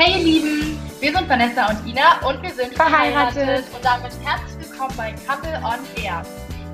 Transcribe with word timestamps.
Hey 0.00 0.16
ihr 0.16 0.24
Lieben, 0.24 0.78
wir 1.00 1.10
sind 1.10 1.28
Vanessa 1.28 1.70
und 1.70 1.84
Ina 1.84 2.24
und 2.24 2.40
wir 2.40 2.50
sind 2.50 2.72
verheiratet. 2.72 3.34
verheiratet. 3.34 3.74
Und 3.74 3.84
damit 3.84 4.12
herzlich 4.24 4.70
willkommen 4.70 4.96
bei 4.96 5.10
Couple 5.26 5.56
on 5.56 5.82
Air. 6.00 6.22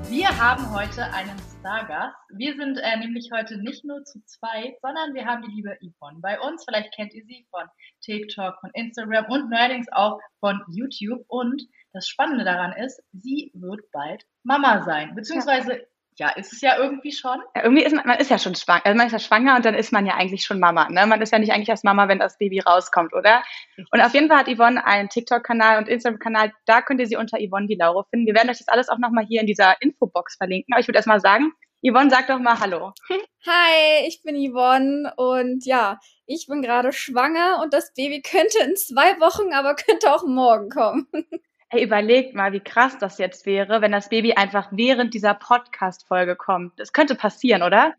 Wir 0.07 0.29
haben 0.29 0.71
heute 0.71 1.11
einen 1.11 1.35
Stargast. 1.59 2.15
Wir 2.37 2.53
sind 2.53 2.77
äh, 2.77 2.97
nämlich 2.97 3.31
heute 3.33 3.57
nicht 3.63 3.83
nur 3.83 4.03
zu 4.03 4.23
zweit, 4.25 4.75
sondern 4.83 5.15
wir 5.15 5.25
haben 5.25 5.41
die 5.41 5.55
liebe 5.55 5.75
Yvonne 5.81 6.19
bei 6.21 6.39
uns. 6.39 6.65
Vielleicht 6.69 6.93
kennt 6.93 7.15
ihr 7.15 7.23
sie 7.25 7.47
von 7.49 7.63
TikTok, 8.01 8.59
von 8.61 8.69
Instagram 8.75 9.25
und 9.25 9.49
neuerdings 9.49 9.87
auch 9.91 10.19
von 10.39 10.61
YouTube. 10.71 11.25
Und 11.27 11.63
das 11.93 12.07
Spannende 12.07 12.45
daran 12.45 12.73
ist, 12.73 13.01
sie 13.11 13.51
wird 13.55 13.81
bald 13.91 14.23
Mama 14.43 14.83
sein, 14.83 15.15
beziehungsweise 15.15 15.87
ja, 16.17 16.29
ist 16.29 16.53
es 16.53 16.61
ja 16.61 16.77
irgendwie 16.77 17.11
schon. 17.11 17.37
Ja, 17.55 17.63
irgendwie 17.63 17.83
ist 17.83 17.93
man, 17.93 18.05
man 18.07 18.17
ist 18.19 18.29
ja 18.31 18.39
schon 18.39 18.55
schwanger, 18.55 18.85
also 18.85 18.97
man 18.97 19.07
ist 19.07 19.13
ja 19.13 19.19
schwanger 19.19 19.55
und 19.57 19.65
dann 19.65 19.75
ist 19.75 19.91
man 19.91 20.05
ja 20.05 20.15
eigentlich 20.15 20.45
schon 20.45 20.59
Mama. 20.59 20.89
Ne? 20.89 21.05
Man 21.05 21.21
ist 21.21 21.31
ja 21.31 21.39
nicht 21.39 21.51
eigentlich 21.51 21.69
erst 21.69 21.83
Mama, 21.83 22.07
wenn 22.07 22.19
das 22.19 22.37
Baby 22.37 22.59
rauskommt, 22.59 23.13
oder? 23.13 23.43
Und 23.91 24.01
auf 24.01 24.13
jeden 24.13 24.29
Fall 24.29 24.39
hat 24.39 24.47
Yvonne 24.47 24.85
einen 24.85 25.09
TikTok-Kanal 25.09 25.77
und 25.77 25.89
Instagram-Kanal. 25.89 26.53
Da 26.65 26.81
könnt 26.81 27.01
ihr 27.01 27.07
sie 27.07 27.17
unter 27.17 27.37
Yvonne 27.37 27.67
die 27.67 27.75
Lauro 27.75 28.03
finden. 28.03 28.27
Wir 28.27 28.35
werden 28.35 28.49
euch 28.49 28.59
das 28.59 28.69
alles 28.69 28.87
auch 28.87 28.97
nochmal 28.97 29.25
hier 29.25 29.41
in 29.41 29.47
dieser 29.47 29.81
Infobox 29.81 30.37
verlinken. 30.37 30.73
Aber 30.73 30.79
ich 30.79 30.87
würde 30.87 30.97
erstmal 30.97 31.19
sagen, 31.19 31.51
Yvonne, 31.83 32.09
sag 32.09 32.27
doch 32.27 32.39
mal 32.39 32.59
Hallo. 32.59 32.93
Hi, 33.45 34.07
ich 34.07 34.23
bin 34.23 34.35
Yvonne 34.35 35.13
und 35.17 35.65
ja, 35.65 35.99
ich 36.25 36.47
bin 36.47 36.61
gerade 36.61 36.93
schwanger 36.93 37.61
und 37.61 37.73
das 37.73 37.93
Baby 37.93 38.21
könnte 38.21 38.59
in 38.63 38.75
zwei 38.75 39.19
Wochen, 39.19 39.53
aber 39.53 39.75
könnte 39.75 40.13
auch 40.13 40.25
morgen 40.25 40.69
kommen. 40.69 41.07
Hey, 41.75 41.83
überlegt 41.83 42.33
mal, 42.33 42.53
wie 42.53 42.61
krass 42.61 42.97
das 42.99 43.17
jetzt 43.17 43.45
wäre, 43.45 43.81
wenn 43.81 43.91
das 43.91 44.07
Baby 44.07 44.31
einfach 44.35 44.69
während 44.71 45.13
dieser 45.13 45.33
Podcast-Folge 45.33 46.37
kommt. 46.37 46.79
Das 46.79 46.93
könnte 46.93 47.15
passieren, 47.15 47.63
oder? 47.63 47.93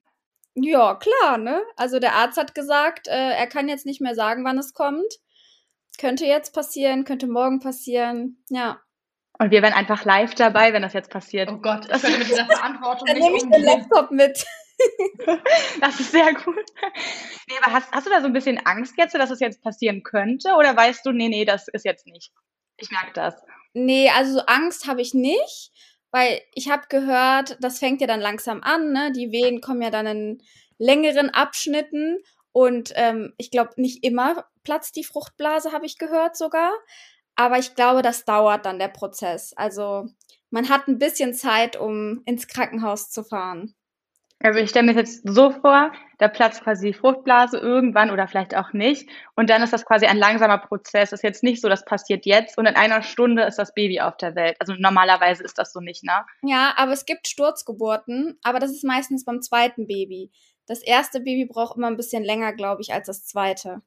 Ja, 0.55 0.95
klar, 0.95 1.37
ne? 1.37 1.61
Also 1.77 1.99
der 1.99 2.15
Arzt 2.15 2.39
hat 2.39 2.55
gesagt, 2.55 3.07
äh, 3.07 3.33
er 3.33 3.47
kann 3.47 3.69
jetzt 3.69 3.85
nicht 3.85 4.01
mehr 4.01 4.15
sagen, 4.15 4.47
wann 4.47 4.57
es 4.57 4.73
kommt. 4.73 5.13
Könnte 6.01 6.25
jetzt 6.25 6.55
passieren, 6.55 7.05
könnte 7.05 7.27
morgen 7.27 7.61
passieren, 7.61 8.43
ja. 8.49 8.81
Und 9.39 9.51
wir 9.51 9.61
wären 9.61 9.75
einfach 9.75 10.07
live 10.07 10.35
dabei, 10.35 10.73
wenn 10.73 10.81
das 10.81 10.95
jetzt 10.95 11.11
passiert. 11.11 11.51
Oh 11.53 11.59
Gott, 11.59 11.85
ich 11.85 12.01
könnte 12.01 12.19
mit 12.19 12.29
dieser 12.31 12.47
Verantwortung 12.47 13.07
Dann 13.07 13.19
nehme 13.19 13.37
ich 13.37 13.43
den 13.43 13.63
Laptop 13.63 14.11
mit. 14.11 14.43
das 15.83 16.01
ist 16.01 16.13
sehr 16.13 16.33
gut. 16.33 16.65
Nee, 17.47 17.57
aber 17.61 17.75
hast, 17.75 17.93
hast 17.93 18.07
du 18.07 18.11
da 18.11 18.23
so 18.23 18.27
ein 18.27 18.33
bisschen 18.33 18.59
Angst 18.65 18.95
jetzt, 18.97 19.15
dass 19.15 19.31
es 19.31 19.41
jetzt 19.41 19.63
passieren 19.63 20.03
könnte? 20.03 20.55
Oder 20.55 20.75
weißt 20.75 21.05
du, 21.05 21.13
nee, 21.13 21.29
nee, 21.29 21.45
das 21.45 21.69
ist 21.69 21.85
jetzt 21.85 22.07
nicht? 22.07 22.33
Ich 22.79 22.91
merke 22.91 23.13
das. 23.13 23.35
Nee, 23.79 24.09
also 24.09 24.41
Angst 24.47 24.87
habe 24.87 25.03
ich 25.03 25.13
nicht, 25.13 25.71
weil 26.11 26.41
ich 26.55 26.71
habe 26.71 26.85
gehört, 26.89 27.59
das 27.61 27.79
fängt 27.79 28.01
ja 28.01 28.07
dann 28.07 28.23
langsam 28.23 28.63
an, 28.63 28.91
ne? 28.91 29.13
Die 29.13 29.33
Wehen 29.33 29.61
kommen 29.61 29.83
ja 29.83 29.91
dann 29.91 30.07
in 30.07 30.43
längeren 30.79 31.29
Abschnitten 31.29 32.17
und 32.53 32.93
ähm, 32.95 33.35
ich 33.37 33.51
glaube, 33.51 33.73
nicht 33.77 34.03
immer 34.03 34.47
platzt 34.65 34.97
die 34.97 35.05
Fruchtblase, 35.05 35.73
habe 35.73 35.85
ich 35.85 35.99
gehört 35.99 36.39
sogar. 36.39 36.73
Aber 37.35 37.59
ich 37.59 37.75
glaube, 37.75 38.01
das 38.01 38.25
dauert 38.25 38.65
dann 38.65 38.79
der 38.79 38.89
Prozess. 38.89 39.53
Also 39.55 40.07
man 40.49 40.71
hat 40.71 40.89
ein 40.89 40.99
bisschen 40.99 41.35
Zeit, 41.35 41.77
um 41.77 42.23
ins 42.25 42.49
Krankenhaus 42.49 43.11
zu 43.11 43.25
fahren. 43.25 43.75
Also 44.41 44.61
ich 44.61 44.71
stelle 44.71 44.87
mir 44.87 44.95
das 44.95 45.11
jetzt 45.11 45.29
so 45.29 45.51
vor, 45.51 45.93
da 46.19 46.29
platzt 46.29 46.63
quasi 46.63 46.89
die 46.89 46.93
Fruchtblase 46.93 47.59
irgendwann 47.59 48.11
oder 48.11 48.29
vielleicht 48.29 48.55
auch 48.55 48.73
nicht. 48.73 49.09
Und 49.35 49.49
dann 49.49 49.63
ist 49.63 49.73
das 49.73 49.87
quasi 49.87 50.07
ein 50.07 50.19
langsamer 50.19 50.59
Prozess. 50.59 51.13
Ist 51.13 51.23
jetzt 51.23 51.43
nicht 51.43 51.63
so, 51.63 51.69
das 51.69 51.85
passiert 51.85 52.27
jetzt 52.27 52.59
und 52.59 52.67
in 52.67 52.77
einer 52.77 53.03
Stunde 53.03 53.45
ist 53.45 53.59
das 53.59 53.73
Baby 53.75 54.01
auf 54.01 54.17
der 54.19 54.35
Welt. 54.35 54.57
Also 54.61 54.75
normalerweise 54.75 55.43
ist 55.43 55.59
das 55.59 55.73
so 55.73 55.81
nicht, 55.81 56.05
ne? 56.05 56.25
Ja, 56.43 56.75
aber 56.77 56.93
es 56.93 57.07
gibt 57.07 57.29
Sturzgeburten, 57.29 58.39
aber 58.43 58.59
das 58.59 58.71
ist 58.71 58.85
meistens 58.85 59.25
beim 59.25 59.41
zweiten 59.41 59.87
Baby. 59.87 60.31
Das 60.67 60.83
erste 60.83 61.21
Baby 61.21 61.47
braucht 61.47 61.77
immer 61.77 61.87
ein 61.87 61.97
bisschen 61.97 62.25
länger, 62.25 62.53
glaube 62.53 62.83
ich, 62.83 62.93
als 62.93 63.07
das 63.07 63.25
zweite. 63.25 63.83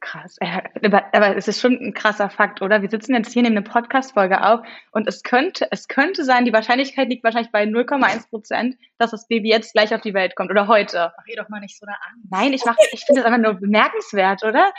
Krass. 0.00 0.36
Aber, 0.82 1.04
aber 1.12 1.36
es 1.36 1.46
ist 1.46 1.60
schon 1.60 1.74
ein 1.74 1.94
krasser 1.94 2.28
Fakt, 2.28 2.62
oder? 2.62 2.82
Wir 2.82 2.90
sitzen 2.90 3.14
jetzt 3.14 3.32
hier 3.32 3.42
in 3.42 3.46
eine 3.46 3.62
Podcast-Folge 3.62 4.44
auf 4.44 4.60
und 4.90 5.06
es 5.06 5.22
könnte, 5.22 5.68
es 5.70 5.86
könnte 5.86 6.24
sein, 6.24 6.44
die 6.44 6.52
Wahrscheinlichkeit 6.52 7.08
liegt 7.08 7.22
wahrscheinlich 7.22 7.52
bei 7.52 7.62
0,1 7.62 8.28
Prozent, 8.28 8.76
dass 8.98 9.12
das 9.12 9.28
Baby 9.28 9.50
jetzt 9.50 9.72
gleich 9.72 9.94
auf 9.94 10.00
die 10.00 10.14
Welt 10.14 10.34
kommt 10.34 10.50
oder 10.50 10.66
heute. 10.66 11.12
Mach 11.16 11.26
ihr 11.26 11.36
doch 11.36 11.48
mal 11.48 11.60
nicht 11.60 11.78
so 11.78 11.86
eine 11.86 11.96
Angst. 11.96 12.26
Nein, 12.30 12.52
ich 12.52 12.64
mach, 12.64 12.76
ich 12.92 13.04
finde 13.04 13.22
das 13.22 13.32
einfach 13.32 13.42
nur 13.42 13.60
bemerkenswert, 13.60 14.42
oder? 14.42 14.72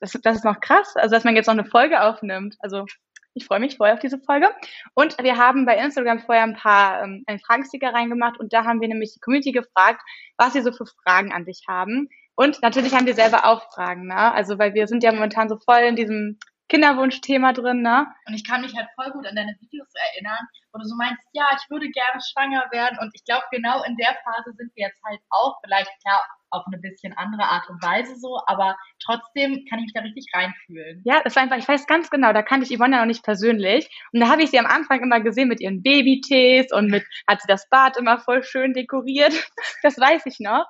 Das, 0.00 0.12
das 0.22 0.36
ist 0.36 0.44
noch 0.44 0.60
krass. 0.60 0.96
Also, 0.96 1.14
dass 1.14 1.24
man 1.24 1.36
jetzt 1.36 1.46
noch 1.46 1.54
eine 1.54 1.66
Folge 1.66 2.00
aufnimmt. 2.00 2.56
Also, 2.60 2.86
ich 3.34 3.44
freue 3.44 3.60
mich 3.60 3.76
voll 3.76 3.90
auf 3.90 3.98
diese 3.98 4.18
Folge. 4.18 4.48
Und 4.94 5.22
wir 5.22 5.36
haben 5.36 5.66
bei 5.66 5.76
Instagram 5.76 6.20
vorher 6.20 6.44
ein 6.44 6.56
paar 6.56 7.02
ähm, 7.02 7.24
einen 7.26 7.40
Fragensticker 7.40 7.92
reingemacht 7.92 8.40
und 8.40 8.54
da 8.54 8.64
haben 8.64 8.80
wir 8.80 8.88
nämlich 8.88 9.12
die 9.12 9.20
Community 9.20 9.52
gefragt, 9.52 10.00
was 10.38 10.54
sie 10.54 10.62
so 10.62 10.72
für 10.72 10.86
Fragen 10.86 11.32
an 11.32 11.44
dich 11.44 11.64
haben. 11.68 12.08
Und 12.36 12.62
natürlich 12.62 12.94
haben 12.94 13.06
wir 13.06 13.14
selber 13.14 13.46
auch 13.46 13.62
Fragen, 13.72 14.06
ne? 14.06 14.32
Also, 14.32 14.58
weil 14.58 14.74
wir 14.74 14.86
sind 14.86 15.02
ja 15.02 15.12
momentan 15.12 15.48
so 15.48 15.56
voll 15.56 15.80
in 15.80 15.96
diesem 15.96 16.38
Kinderwunschthema 16.68 17.52
drin, 17.52 17.82
ne? 17.82 18.06
Und 18.26 18.34
ich 18.34 18.44
kann 18.44 18.60
mich 18.60 18.74
halt 18.76 18.88
voll 18.96 19.10
gut 19.12 19.26
an 19.26 19.36
deine 19.36 19.56
Videos 19.60 19.88
erinnern, 19.94 20.46
wo 20.72 20.78
du 20.78 20.84
so 20.84 20.96
meinst, 20.96 21.22
ja, 21.32 21.46
ich 21.54 21.70
würde 21.70 21.88
gerne 21.90 22.20
schwanger 22.20 22.66
werden. 22.72 22.98
Und 23.00 23.12
ich 23.14 23.24
glaube, 23.24 23.44
genau 23.52 23.82
in 23.84 23.96
der 23.96 24.16
Phase 24.24 24.52
sind 24.56 24.70
wir 24.74 24.88
jetzt 24.88 25.00
halt 25.04 25.20
auch, 25.30 25.58
vielleicht 25.62 25.90
klar 26.02 26.20
auf 26.50 26.64
eine 26.66 26.78
bisschen 26.78 27.12
andere 27.16 27.44
Art 27.44 27.68
und 27.68 27.82
Weise 27.82 28.16
so, 28.16 28.40
aber 28.46 28.76
trotzdem 29.04 29.64
kann 29.68 29.78
ich 29.78 29.86
mich 29.86 29.92
da 29.94 30.00
richtig 30.00 30.26
reinfühlen. 30.34 31.02
Ja, 31.04 31.20
das 31.22 31.36
war 31.36 31.42
einfach, 31.42 31.58
ich 31.58 31.68
weiß 31.68 31.86
ganz 31.86 32.10
genau, 32.10 32.32
da 32.32 32.42
kannte 32.42 32.66
ich 32.66 32.76
Yvonne 32.76 32.96
ja 32.96 33.00
noch 33.00 33.06
nicht 33.06 33.24
persönlich. 33.24 33.88
Und 34.12 34.20
da 34.20 34.28
habe 34.28 34.42
ich 34.42 34.50
sie 34.50 34.58
am 34.58 34.66
Anfang 34.66 35.02
immer 35.02 35.20
gesehen 35.20 35.48
mit 35.48 35.60
ihren 35.60 35.82
Babytees 35.82 36.72
und 36.72 36.90
mit, 36.90 37.04
hat 37.28 37.40
sie 37.40 37.48
das 37.48 37.68
Bad 37.68 37.96
immer 37.96 38.18
voll 38.18 38.42
schön 38.42 38.74
dekoriert. 38.74 39.32
Das 39.82 39.98
weiß 39.98 40.26
ich 40.26 40.40
noch. 40.40 40.66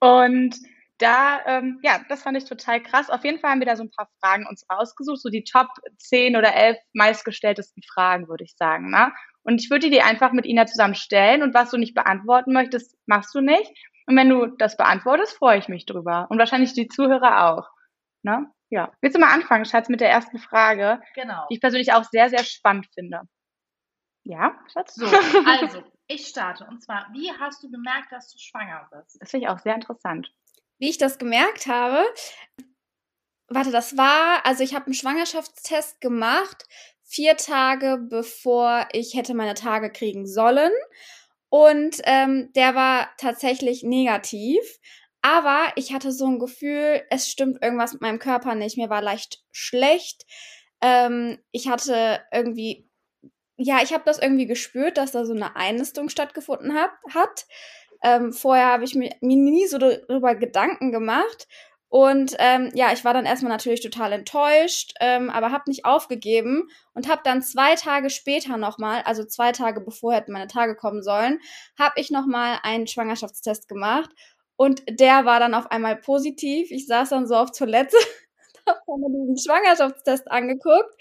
Und 0.00 0.56
da, 0.98 1.40
ähm, 1.46 1.80
ja, 1.82 2.00
das 2.08 2.22
fand 2.22 2.36
ich 2.36 2.44
total 2.44 2.82
krass. 2.82 3.08
Auf 3.08 3.24
jeden 3.24 3.38
Fall 3.38 3.52
haben 3.52 3.60
wir 3.60 3.66
da 3.66 3.76
so 3.76 3.84
ein 3.84 3.90
paar 3.90 4.08
Fragen 4.20 4.46
uns 4.46 4.66
rausgesucht, 4.70 5.20
so 5.20 5.28
die 5.28 5.44
Top 5.44 5.68
10 5.98 6.36
oder 6.36 6.54
11 6.54 6.76
meistgestelltesten 6.92 7.82
Fragen, 7.82 8.28
würde 8.28 8.44
ich 8.44 8.56
sagen. 8.56 8.90
Ne? 8.90 9.12
Und 9.42 9.62
ich 9.62 9.70
würde 9.70 9.90
die 9.90 10.02
einfach 10.02 10.32
mit 10.32 10.44
Ina 10.44 10.66
zusammen 10.66 10.94
stellen 10.96 11.42
und 11.42 11.54
was 11.54 11.70
du 11.70 11.78
nicht 11.78 11.94
beantworten 11.94 12.52
möchtest, 12.52 12.96
machst 13.06 13.34
du 13.34 13.40
nicht. 13.40 13.70
Und 14.06 14.16
wenn 14.16 14.28
du 14.28 14.46
das 14.46 14.76
beantwortest, 14.76 15.36
freue 15.36 15.58
ich 15.58 15.68
mich 15.68 15.86
drüber. 15.86 16.26
Und 16.30 16.38
wahrscheinlich 16.38 16.72
die 16.72 16.88
Zuhörer 16.88 17.46
auch. 17.46 17.68
Ne? 18.22 18.50
Ja. 18.70 18.92
Willst 19.00 19.16
du 19.16 19.20
mal 19.20 19.32
anfangen, 19.32 19.64
Schatz, 19.64 19.88
mit 19.88 20.00
der 20.00 20.10
ersten 20.10 20.38
Frage? 20.38 21.00
Genau. 21.14 21.46
Die 21.50 21.54
ich 21.54 21.60
persönlich 21.60 21.92
auch 21.92 22.04
sehr, 22.04 22.28
sehr 22.28 22.44
spannend 22.44 22.88
finde. 22.92 23.22
Ja, 24.24 24.58
Schatz? 24.72 24.94
So, 24.94 25.06
also, 25.46 25.82
ich 26.08 26.26
starte. 26.26 26.66
Und 26.66 26.82
zwar, 26.82 27.06
wie 27.12 27.30
hast 27.38 27.62
du 27.62 27.70
gemerkt, 27.70 28.10
dass 28.10 28.32
du 28.32 28.38
schwanger 28.38 28.88
bist? 28.90 29.18
Das 29.20 29.30
finde 29.30 29.46
ich 29.46 29.50
auch 29.50 29.58
sehr 29.58 29.74
interessant 29.74 30.30
wie 30.78 30.90
ich 30.90 30.98
das 30.98 31.18
gemerkt 31.18 31.66
habe, 31.66 32.04
warte, 33.48 33.70
das 33.70 33.96
war, 33.96 34.44
also 34.44 34.62
ich 34.62 34.74
habe 34.74 34.86
einen 34.86 34.94
Schwangerschaftstest 34.94 36.00
gemacht, 36.00 36.64
vier 37.04 37.36
Tage 37.36 37.98
bevor 37.98 38.86
ich 38.92 39.14
hätte 39.14 39.34
meine 39.34 39.54
Tage 39.54 39.90
kriegen 39.90 40.26
sollen. 40.26 40.72
Und 41.50 41.96
ähm, 42.04 42.52
der 42.54 42.74
war 42.74 43.08
tatsächlich 43.16 43.82
negativ. 43.82 44.60
Aber 45.22 45.72
ich 45.76 45.92
hatte 45.92 46.12
so 46.12 46.26
ein 46.26 46.38
Gefühl, 46.38 47.02
es 47.10 47.28
stimmt 47.28 47.62
irgendwas 47.62 47.92
mit 47.92 48.02
meinem 48.02 48.18
Körper 48.18 48.54
nicht. 48.54 48.76
Mir 48.76 48.90
war 48.90 49.02
leicht 49.02 49.42
schlecht. 49.50 50.26
Ähm, 50.80 51.38
ich 51.50 51.68
hatte 51.68 52.20
irgendwie, 52.32 52.88
ja, 53.56 53.82
ich 53.82 53.92
habe 53.92 54.04
das 54.06 54.18
irgendwie 54.18 54.46
gespürt, 54.46 54.98
dass 54.98 55.12
da 55.12 55.24
so 55.24 55.32
eine 55.32 55.56
Einnistung 55.56 56.08
stattgefunden 56.08 56.74
hat. 56.74 56.90
hat. 57.14 57.46
Ähm, 58.02 58.32
vorher 58.32 58.66
habe 58.72 58.84
ich 58.84 58.94
mir, 58.94 59.10
nie 59.20 59.66
so 59.66 59.78
darüber 59.78 60.34
Gedanken 60.34 60.92
gemacht. 60.92 61.48
Und 61.90 62.36
ähm, 62.38 62.70
ja, 62.74 62.92
ich 62.92 63.04
war 63.04 63.14
dann 63.14 63.24
erstmal 63.24 63.50
natürlich 63.50 63.80
total 63.80 64.12
enttäuscht, 64.12 64.92
ähm, 65.00 65.30
aber 65.30 65.52
habe 65.52 65.64
nicht 65.68 65.86
aufgegeben 65.86 66.68
und 66.92 67.08
habe 67.08 67.22
dann 67.24 67.40
zwei 67.40 67.76
Tage 67.76 68.10
später 68.10 68.58
nochmal, 68.58 69.02
also 69.06 69.24
zwei 69.24 69.52
Tage 69.52 69.80
bevor 69.80 70.12
hätten 70.12 70.32
meine 70.32 70.48
Tage 70.48 70.76
kommen 70.76 71.02
sollen, 71.02 71.40
habe 71.78 71.94
ich 71.96 72.10
nochmal 72.10 72.58
einen 72.62 72.86
Schwangerschaftstest 72.86 73.68
gemacht 73.68 74.10
und 74.56 74.82
der 74.90 75.24
war 75.24 75.40
dann 75.40 75.54
auf 75.54 75.70
einmal 75.70 75.96
positiv. 75.96 76.70
Ich 76.70 76.86
saß 76.86 77.08
dann 77.08 77.26
so 77.26 77.36
auf 77.36 77.52
Toilette, 77.52 77.96
habe 78.66 78.80
mir 78.98 79.08
diesen 79.08 79.38
Schwangerschaftstest 79.38 80.30
angeguckt 80.30 80.94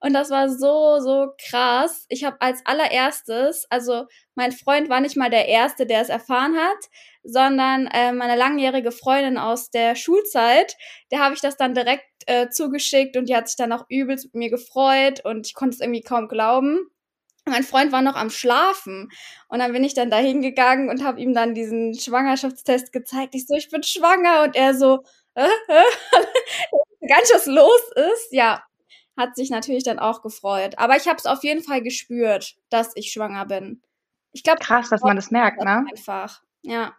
und 0.00 0.12
das 0.12 0.30
war 0.30 0.48
so, 0.48 0.98
so 1.00 1.32
krass. 1.48 2.04
Ich 2.08 2.24
habe 2.24 2.36
als 2.40 2.60
allererstes, 2.66 3.66
also 3.70 4.06
mein 4.34 4.52
Freund 4.52 4.88
war 4.88 5.00
nicht 5.00 5.16
mal 5.16 5.30
der 5.30 5.48
Erste, 5.48 5.86
der 5.86 6.02
es 6.02 6.10
erfahren 6.10 6.56
hat, 6.56 6.78
sondern 7.22 7.86
äh, 7.88 8.12
meine 8.12 8.36
langjährige 8.36 8.92
Freundin 8.92 9.38
aus 9.38 9.70
der 9.70 9.96
Schulzeit, 9.96 10.76
der 11.10 11.20
habe 11.20 11.34
ich 11.34 11.40
das 11.40 11.56
dann 11.56 11.74
direkt 11.74 12.04
äh, 12.26 12.50
zugeschickt 12.50 13.16
und 13.16 13.28
die 13.28 13.36
hat 13.36 13.48
sich 13.48 13.56
dann 13.56 13.72
auch 13.72 13.86
übelst 13.88 14.26
mit 14.26 14.34
mir 14.34 14.50
gefreut 14.50 15.24
und 15.24 15.46
ich 15.46 15.54
konnte 15.54 15.74
es 15.74 15.80
irgendwie 15.80 16.02
kaum 16.02 16.28
glauben. 16.28 16.90
Mein 17.48 17.62
Freund 17.62 17.92
war 17.92 18.02
noch 18.02 18.16
am 18.16 18.30
Schlafen 18.30 19.08
und 19.48 19.60
dann 19.60 19.72
bin 19.72 19.84
ich 19.84 19.94
dann 19.94 20.10
da 20.10 20.18
hingegangen 20.18 20.90
und 20.90 21.04
habe 21.04 21.20
ihm 21.20 21.32
dann 21.32 21.54
diesen 21.54 21.94
Schwangerschaftstest 21.98 22.92
gezeigt. 22.92 23.34
Ich 23.34 23.46
so, 23.46 23.54
ich 23.54 23.70
bin 23.70 23.82
schwanger 23.84 24.42
und 24.42 24.56
er 24.56 24.74
so, 24.74 25.04
äh, 25.34 25.46
äh, 25.68 25.82
ganz 27.08 27.32
was 27.32 27.46
los 27.46 27.82
ist. 27.94 28.32
Ja, 28.32 28.65
hat 29.16 29.36
sich 29.36 29.50
natürlich 29.50 29.84
dann 29.84 29.98
auch 29.98 30.22
gefreut. 30.22 30.78
Aber 30.78 30.96
ich 30.96 31.06
habe 31.08 31.16
es 31.16 31.26
auf 31.26 31.42
jeden 31.42 31.62
Fall 31.62 31.82
gespürt, 31.82 32.56
dass 32.70 32.92
ich 32.96 33.12
schwanger 33.12 33.46
bin. 33.46 33.82
Ich 34.32 34.42
glaube, 34.42 34.60
krass, 34.60 34.90
dass 34.90 35.02
man 35.02 35.16
das 35.16 35.30
merkt, 35.30 35.62
ne? 35.62 35.84
Einfach, 35.88 36.42
ja. 36.62 36.94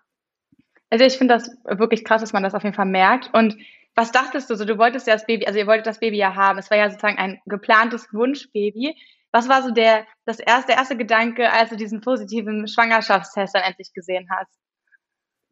Also 0.89 1.05
ich 1.05 1.17
finde 1.17 1.35
das 1.35 1.51
wirklich 1.65 2.03
krass, 2.03 2.21
dass 2.21 2.33
man 2.33 2.43
das 2.43 2.55
auf 2.55 2.63
jeden 2.63 2.75
Fall 2.75 2.85
merkt. 2.85 3.33
Und 3.33 3.57
was 3.93 4.11
dachtest 4.11 4.49
du 4.49 4.55
so? 4.55 4.63
Du 4.63 4.77
wolltest 4.77 5.07
ja 5.07 5.13
das 5.13 5.25
Baby, 5.25 5.45
also 5.45 5.59
ihr 5.59 5.67
wolltet 5.67 5.87
das 5.87 5.99
Baby 5.99 6.17
ja 6.17 6.35
haben. 6.35 6.59
Es 6.59 6.69
war 6.69 6.77
ja 6.77 6.89
sozusagen 6.89 7.17
ein 7.17 7.41
geplantes 7.45 8.11
Wunschbaby. 8.13 8.95
Was 9.31 9.49
war 9.49 9.61
so 9.61 9.71
der, 9.71 10.05
das 10.25 10.39
erste, 10.39 10.67
der 10.67 10.77
erste 10.77 10.97
Gedanke, 10.97 11.51
als 11.51 11.69
du 11.69 11.75
diesen 11.75 12.01
positiven 12.01 12.67
Schwangerschaftstest 12.67 13.53
dann 13.53 13.63
endlich 13.63 13.93
gesehen 13.93 14.29
hast? 14.31 14.51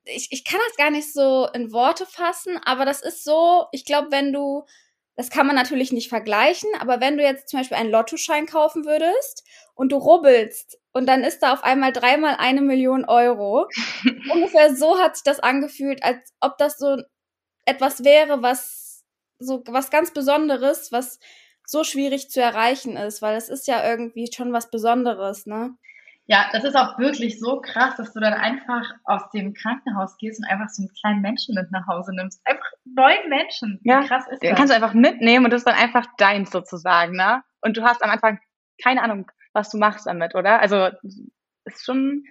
Ich, 0.06 0.28
ich 0.32 0.46
kann 0.46 0.60
das 0.68 0.78
gar 0.78 0.92
nicht 0.92 1.12
so 1.12 1.48
in 1.54 1.72
Worte 1.72 2.06
fassen, 2.06 2.58
aber 2.64 2.86
das 2.86 3.02
ist 3.02 3.24
so, 3.24 3.66
ich 3.72 3.86
glaube, 3.86 4.12
wenn 4.12 4.32
du, 4.32 4.64
das 5.16 5.30
kann 5.30 5.48
man 5.48 5.56
natürlich 5.56 5.92
nicht 5.92 6.10
vergleichen, 6.10 6.70
aber 6.80 7.00
wenn 7.00 7.18
du 7.18 7.24
jetzt 7.24 7.50
zum 7.50 7.60
Beispiel 7.60 7.78
einen 7.78 7.92
Lottoschein 7.92 8.46
kaufen 8.46 8.86
würdest 8.86 9.44
und 9.74 9.92
du 9.92 9.98
rubbelst 9.98 10.78
und 10.92 11.08
dann 11.08 11.24
ist 11.24 11.40
da 11.40 11.54
auf 11.54 11.64
einmal 11.64 11.94
dreimal 11.94 12.36
eine 12.38 12.62
Million 12.62 13.06
Euro. 13.06 13.68
Ungefähr 14.34 14.76
so 14.76 15.00
hat 15.00 15.16
sich 15.16 15.24
das 15.24 15.40
angefühlt, 15.40 16.04
als 16.04 16.34
ob 16.42 16.58
das 16.58 16.78
so 16.78 16.98
etwas 17.66 18.04
wäre, 18.04 18.42
was 18.42 19.04
so 19.40 19.64
was 19.68 19.90
ganz 19.90 20.12
Besonderes, 20.12 20.92
was 20.92 21.20
so 21.66 21.84
schwierig 21.84 22.30
zu 22.30 22.42
erreichen 22.42 22.96
ist, 22.98 23.22
weil 23.22 23.36
es 23.38 23.50
ist 23.50 23.68
ja 23.68 23.88
irgendwie 23.90 24.30
schon 24.34 24.54
was 24.54 24.70
Besonderes, 24.70 25.46
ne? 25.46 25.76
Ja, 26.28 26.48
das 26.52 26.64
ist 26.64 26.76
auch 26.76 26.98
wirklich 26.98 27.40
so 27.40 27.62
krass, 27.62 27.96
dass 27.98 28.14
du 28.14 28.20
dann 28.20 28.34
einfach 28.34 28.90
aus 29.04 29.30
dem 29.30 29.54
Krankenhaus 29.54 30.18
gehst 30.18 30.40
und 30.40 30.50
einfach 30.50 30.70
so 30.70 30.82
einen 30.82 30.92
kleinen 31.00 31.22
Menschen 31.22 31.54
mit 31.54 31.72
nach 31.72 31.86
Hause 31.88 32.16
nimmst. 32.16 32.42
Einfach 32.46 32.66
neun 32.84 33.30
Menschen. 33.30 33.80
Ja, 33.84 34.02
Wie 34.02 34.08
krass 34.08 34.24
ist 34.24 34.32
das? 34.32 34.40
Den 34.40 34.56
kannst 34.56 34.72
du 34.72 34.76
einfach 34.76 34.96
mitnehmen 34.96 35.46
und 35.46 35.52
das 35.52 35.62
ist 35.62 35.68
dann 35.68 35.76
einfach 35.76 36.08
deins 36.18 36.50
sozusagen, 36.50 37.16
ne? 37.16 37.44
Und 37.62 37.78
du 37.78 37.84
hast 37.84 38.04
am 38.04 38.10
Anfang 38.10 38.40
keine 38.84 39.02
Ahnung, 39.04 39.32
was 39.54 39.70
du 39.70 39.78
machst 39.78 40.08
damit, 40.08 40.36
oder? 40.36 40.60
Also 40.60 40.90
ist 41.66 41.86
schon. 41.86 42.24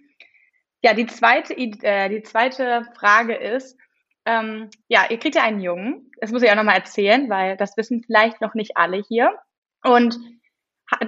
Ja, 0.82 0.92
die 0.92 1.06
zweite, 1.06 1.56
äh, 1.56 2.10
die 2.10 2.22
zweite 2.22 2.86
Frage 2.94 3.34
ist, 3.34 3.78
ähm, 4.26 4.68
ja, 4.88 5.06
ihr 5.08 5.18
kriegt 5.18 5.34
ja 5.34 5.42
einen 5.42 5.60
Jungen. 5.60 6.10
Das 6.20 6.30
muss 6.30 6.42
ich 6.42 6.50
auch 6.50 6.56
nochmal 6.56 6.76
erzählen, 6.76 7.30
weil 7.30 7.56
das 7.56 7.76
wissen 7.76 8.02
vielleicht 8.04 8.40
noch 8.40 8.54
nicht 8.54 8.76
alle 8.76 8.98
hier. 8.98 9.34
Und 9.82 10.18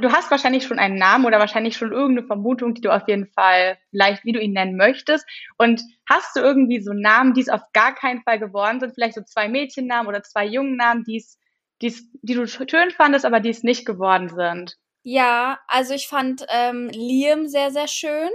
du 0.00 0.12
hast 0.12 0.30
wahrscheinlich 0.30 0.64
schon 0.64 0.78
einen 0.78 0.98
Namen 0.98 1.24
oder 1.26 1.38
wahrscheinlich 1.38 1.76
schon 1.76 1.92
irgendeine 1.92 2.26
Vermutung, 2.26 2.74
die 2.74 2.80
du 2.80 2.90
auf 2.94 3.06
jeden 3.08 3.26
Fall 3.26 3.78
vielleicht, 3.90 4.24
wie 4.24 4.32
du 4.32 4.40
ihn 4.40 4.52
nennen 4.52 4.76
möchtest. 4.76 5.26
Und 5.58 5.82
hast 6.08 6.34
du 6.36 6.40
irgendwie 6.40 6.80
so 6.80 6.92
Namen, 6.92 7.34
die 7.34 7.42
es 7.42 7.48
auf 7.48 7.62
gar 7.72 7.94
keinen 7.94 8.22
Fall 8.22 8.38
geworden 8.38 8.80
sind? 8.80 8.94
Vielleicht 8.94 9.14
so 9.14 9.22
zwei 9.22 9.48
Mädchennamen 9.48 10.08
oder 10.08 10.22
zwei 10.22 10.46
Jungennamen, 10.46 11.04
die 11.04 11.18
es, 11.18 11.38
die 11.82 11.88
es, 11.88 12.10
die 12.22 12.34
du 12.34 12.46
schön 12.46 12.90
fandest, 12.90 13.24
aber 13.24 13.40
die 13.40 13.50
es 13.50 13.62
nicht 13.62 13.84
geworden 13.84 14.28
sind? 14.28 14.76
Ja, 15.02 15.60
also 15.68 15.94
ich 15.94 16.08
fand 16.08 16.44
ähm, 16.48 16.88
Liam 16.88 17.46
sehr, 17.46 17.70
sehr 17.70 17.86
schön. 17.86 18.30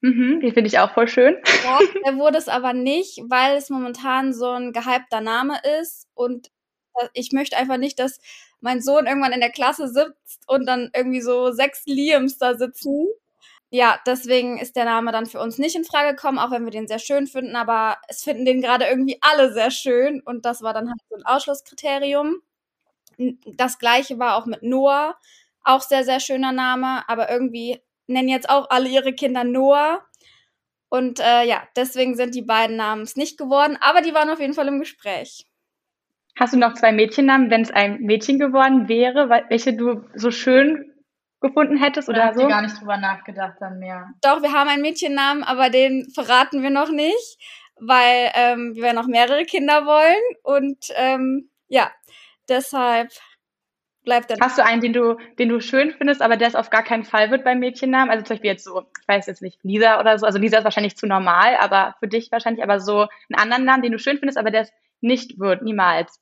Mhm, 0.00 0.40
die 0.40 0.52
finde 0.52 0.68
ich 0.68 0.78
auch 0.78 0.92
voll 0.92 1.08
schön. 1.08 1.38
Ja, 1.64 1.78
er 2.04 2.16
wurde 2.16 2.36
es 2.36 2.48
aber 2.48 2.74
nicht, 2.74 3.22
weil 3.28 3.56
es 3.56 3.70
momentan 3.70 4.34
so 4.34 4.50
ein 4.50 4.72
gehypter 4.72 5.22
Name 5.22 5.58
ist 5.80 6.06
und 6.14 6.48
äh, 6.94 7.08
ich 7.14 7.32
möchte 7.32 7.56
einfach 7.56 7.78
nicht, 7.78 7.98
dass 7.98 8.20
mein 8.64 8.80
Sohn 8.80 9.06
irgendwann 9.06 9.32
in 9.32 9.40
der 9.40 9.52
Klasse 9.52 9.88
sitzt 9.88 10.42
und 10.48 10.66
dann 10.66 10.90
irgendwie 10.94 11.20
so 11.20 11.52
sechs 11.52 11.84
Liams 11.86 12.38
da 12.38 12.54
sitzen. 12.56 13.06
Ja, 13.70 13.98
deswegen 14.06 14.58
ist 14.58 14.74
der 14.76 14.86
Name 14.86 15.12
dann 15.12 15.26
für 15.26 15.40
uns 15.40 15.58
nicht 15.58 15.76
in 15.76 15.84
Frage 15.84 16.14
gekommen, 16.14 16.38
auch 16.38 16.50
wenn 16.50 16.64
wir 16.64 16.70
den 16.70 16.88
sehr 16.88 16.98
schön 16.98 17.26
finden, 17.26 17.56
aber 17.56 17.98
es 18.08 18.22
finden 18.22 18.44
den 18.46 18.62
gerade 18.62 18.86
irgendwie 18.86 19.18
alle 19.20 19.52
sehr 19.52 19.70
schön 19.70 20.22
und 20.22 20.46
das 20.46 20.62
war 20.62 20.72
dann 20.72 20.88
halt 20.88 21.00
so 21.10 21.16
ein 21.16 21.26
Ausschlusskriterium. 21.26 22.40
Das 23.46 23.78
gleiche 23.78 24.18
war 24.18 24.36
auch 24.36 24.46
mit 24.46 24.62
Noah, 24.62 25.16
auch 25.62 25.82
sehr, 25.82 26.04
sehr 26.04 26.20
schöner 26.20 26.52
Name, 26.52 27.08
aber 27.08 27.30
irgendwie 27.30 27.82
nennen 28.06 28.28
jetzt 28.28 28.48
auch 28.48 28.70
alle 28.70 28.88
ihre 28.88 29.12
Kinder 29.12 29.44
Noah. 29.44 30.04
Und 30.88 31.20
äh, 31.20 31.44
ja, 31.44 31.66
deswegen 31.76 32.16
sind 32.16 32.34
die 32.34 32.42
beiden 32.42 32.76
Namens 32.76 33.16
nicht 33.16 33.36
geworden, 33.36 33.76
aber 33.80 34.00
die 34.00 34.14
waren 34.14 34.30
auf 34.30 34.40
jeden 34.40 34.54
Fall 34.54 34.68
im 34.68 34.80
Gespräch. 34.80 35.46
Hast 36.38 36.52
du 36.52 36.58
noch 36.58 36.74
zwei 36.74 36.92
Mädchennamen, 36.92 37.50
wenn 37.50 37.62
es 37.62 37.70
ein 37.70 38.00
Mädchen 38.00 38.38
geworden 38.38 38.88
wäre, 38.88 39.28
welche 39.48 39.74
du 39.74 40.04
so 40.14 40.30
schön 40.30 40.92
gefunden 41.40 41.76
hättest 41.76 42.08
oder, 42.08 42.24
oder 42.24 42.34
so? 42.34 42.40
Ich 42.42 42.48
gar 42.48 42.62
nicht 42.62 42.80
drüber 42.80 42.96
nachgedacht 42.96 43.56
dann 43.60 43.78
mehr. 43.78 44.10
Doch, 44.22 44.42
wir 44.42 44.52
haben 44.52 44.68
einen 44.68 44.82
Mädchennamen, 44.82 45.44
aber 45.44 45.70
den 45.70 46.10
verraten 46.12 46.62
wir 46.62 46.70
noch 46.70 46.90
nicht, 46.90 47.38
weil 47.76 48.30
ähm, 48.34 48.74
wir 48.74 48.92
noch 48.94 49.06
mehrere 49.06 49.44
Kinder 49.44 49.86
wollen 49.86 50.22
und 50.42 50.88
ähm, 50.96 51.50
ja, 51.68 51.90
deshalb 52.48 53.10
bleibt 54.04 54.30
dann. 54.30 54.40
Hast 54.40 54.58
du 54.58 54.64
einen, 54.64 54.80
den 54.80 54.92
du, 54.92 55.16
den 55.38 55.48
du 55.48 55.60
schön 55.60 55.92
findest, 55.92 56.20
aber 56.20 56.36
der 56.36 56.48
es 56.48 56.54
auf 56.54 56.70
gar 56.70 56.82
keinen 56.82 57.04
Fall 57.04 57.30
wird 57.30 57.44
beim 57.44 57.58
Mädchennamen? 57.60 58.10
Also 58.10 58.24
zum 58.24 58.34
Beispiel 58.34 58.50
jetzt 58.50 58.64
so, 58.64 58.82
ich 59.00 59.08
weiß 59.08 59.26
jetzt 59.26 59.42
nicht, 59.42 59.58
Lisa 59.62 60.00
oder 60.00 60.18
so. 60.18 60.26
Also 60.26 60.38
Lisa 60.38 60.58
ist 60.58 60.64
wahrscheinlich 60.64 60.96
zu 60.96 61.06
normal, 61.06 61.56
aber 61.60 61.94
für 62.00 62.08
dich 62.08 62.30
wahrscheinlich 62.32 62.62
aber 62.62 62.80
so 62.80 63.06
einen 63.28 63.40
anderen 63.40 63.64
Namen, 63.64 63.82
den 63.82 63.92
du 63.92 63.98
schön 63.98 64.18
findest, 64.18 64.38
aber 64.38 64.50
der 64.50 64.62
es 64.62 64.72
nicht 65.04 65.38
wird, 65.38 65.62
niemals. 65.62 66.18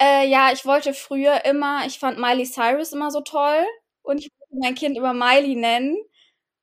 Äh, 0.00 0.28
ja, 0.28 0.50
ich 0.52 0.64
wollte 0.66 0.94
früher 0.94 1.44
immer, 1.44 1.86
ich 1.86 1.98
fand 1.98 2.18
Miley 2.18 2.44
Cyrus 2.44 2.92
immer 2.92 3.10
so 3.10 3.20
toll 3.20 3.64
und 4.02 4.18
ich 4.18 4.30
wollte 4.30 4.60
mein 4.60 4.74
Kind 4.74 4.98
über 4.98 5.12
Miley 5.14 5.54
nennen. 5.54 5.96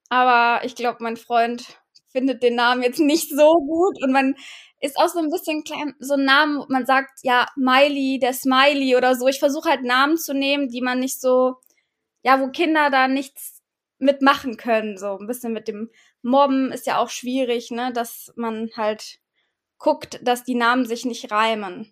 Aber 0.10 0.66
ich 0.66 0.75
glaube, 0.75 0.98
mein 1.01 1.18
Freund 1.18 1.63
findet 2.12 2.44
den 2.44 2.56
Namen 2.56 2.83
jetzt 2.83 3.00
nicht 3.00 3.30
so 3.30 3.54
gut 3.54 4.01
und 4.04 4.12
man 4.12 4.36
ist 4.81 4.98
auch 4.98 5.10
so 5.10 5.19
ein 5.19 5.30
bisschen 5.30 5.63
klein, 5.63 5.94
so 6.00 6.16
ein 6.16 6.25
Name, 6.25 6.66
man 6.69 6.86
sagt 6.86 7.19
ja 7.24 7.48
Miley, 7.56 8.19
der 8.19 8.33
Smiley 8.33 8.95
oder 8.95 9.15
so. 9.15 9.27
Ich 9.27 9.39
versuche 9.39 9.69
halt 9.69 9.83
Namen 9.83 10.18
zu 10.18 10.33
nehmen, 10.33 10.69
die 10.69 10.81
man 10.81 11.00
nicht 11.00 11.19
so, 11.22 11.56
ja, 12.24 12.39
wo 12.42 12.50
Kinder 12.50 12.89
da 12.89 13.07
nichts 13.07 13.62
mitmachen 14.00 14.57
können. 14.57 14.98
So 14.98 15.18
ein 15.18 15.27
bisschen 15.27 15.54
mit 15.54 15.68
dem 15.68 15.89
Mobben 16.22 16.72
ist 16.72 16.88
ja 16.88 16.98
auch 16.98 17.10
schwierig, 17.10 17.72
ne, 17.72 17.92
dass 17.94 18.31
man 18.36 18.69
halt 18.75 19.19
guckt, 19.79 20.19
dass 20.21 20.43
die 20.43 20.55
Namen 20.55 20.85
sich 20.85 21.05
nicht 21.05 21.31
reimen. 21.31 21.91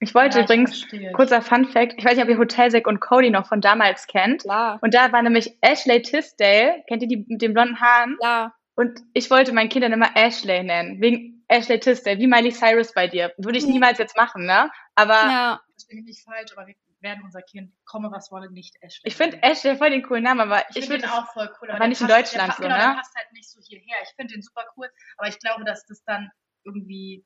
Ich 0.00 0.14
wollte 0.14 0.38
ja, 0.38 0.44
übrigens, 0.44 0.86
ich 0.92 1.12
kurzer 1.12 1.42
Fun 1.42 1.64
Fact, 1.64 1.94
ich 1.96 2.04
weiß 2.04 2.14
nicht, 2.14 2.22
ob 2.22 2.30
ihr 2.30 2.38
Hotelsack 2.38 2.86
und 2.86 3.00
Cody 3.00 3.30
noch 3.30 3.48
von 3.48 3.60
damals 3.60 4.06
kennt. 4.06 4.42
Klar. 4.42 4.78
Und 4.80 4.94
da 4.94 5.10
war 5.10 5.22
nämlich 5.22 5.58
Ashley 5.60 6.02
Tisdale, 6.02 6.84
kennt 6.86 7.02
ihr 7.02 7.08
die 7.08 7.24
mit 7.26 7.42
den 7.42 7.52
blonden 7.52 7.80
Haaren? 7.80 8.16
Ja. 8.22 8.54
Und 8.76 9.00
ich 9.12 9.28
wollte 9.28 9.52
meinen 9.52 9.68
Kindern 9.68 9.92
immer 9.92 10.14
Ashley 10.14 10.62
nennen, 10.62 11.00
wegen 11.00 11.44
Ashley 11.48 11.80
Tisdale, 11.80 12.18
wie 12.18 12.28
Miley 12.28 12.52
Cyrus 12.52 12.92
bei 12.92 13.08
dir. 13.08 13.32
Würde 13.38 13.58
ich 13.58 13.66
niemals 13.66 13.98
jetzt 13.98 14.16
machen, 14.16 14.46
ne? 14.46 14.70
Aber. 14.94 15.14
Ja. 15.14 15.60
Das 15.74 15.86
bin 15.88 15.98
ich 15.98 16.04
nicht 16.04 16.22
falsch, 16.22 16.52
aber 16.56 16.68
wir 16.68 16.74
werden 17.00 17.22
unser 17.24 17.42
Kind, 17.42 17.72
komme 17.84 18.10
was 18.12 18.30
wolle, 18.30 18.52
nicht 18.52 18.76
Ashley. 18.80 19.08
Ich 19.08 19.16
finde 19.16 19.42
Ashley 19.42 19.76
voll 19.76 19.90
den 19.90 20.02
coolen 20.02 20.22
Namen, 20.22 20.42
aber 20.42 20.62
ich, 20.70 20.76
ich 20.76 20.86
finde 20.86 21.06
ihn 21.06 21.10
auch 21.10 21.26
voll 21.32 21.50
cool. 21.60 21.70
Aber, 21.70 21.88
nicht 21.88 21.98
passt, 21.98 22.10
in 22.10 22.16
Deutschland 22.16 22.54
so, 22.54 22.62
genau, 22.62 22.76
ne? 22.76 22.82
Der 22.82 22.94
passt 22.94 23.16
halt 23.16 23.32
nicht 23.32 23.50
so 23.50 23.60
hierher. 23.60 23.96
Ich 24.04 24.14
finde 24.14 24.34
den 24.34 24.42
super 24.42 24.64
cool, 24.76 24.88
aber 25.16 25.28
ich 25.28 25.40
glaube, 25.40 25.64
dass 25.64 25.84
das 25.86 26.04
dann 26.04 26.30
irgendwie 26.68 27.24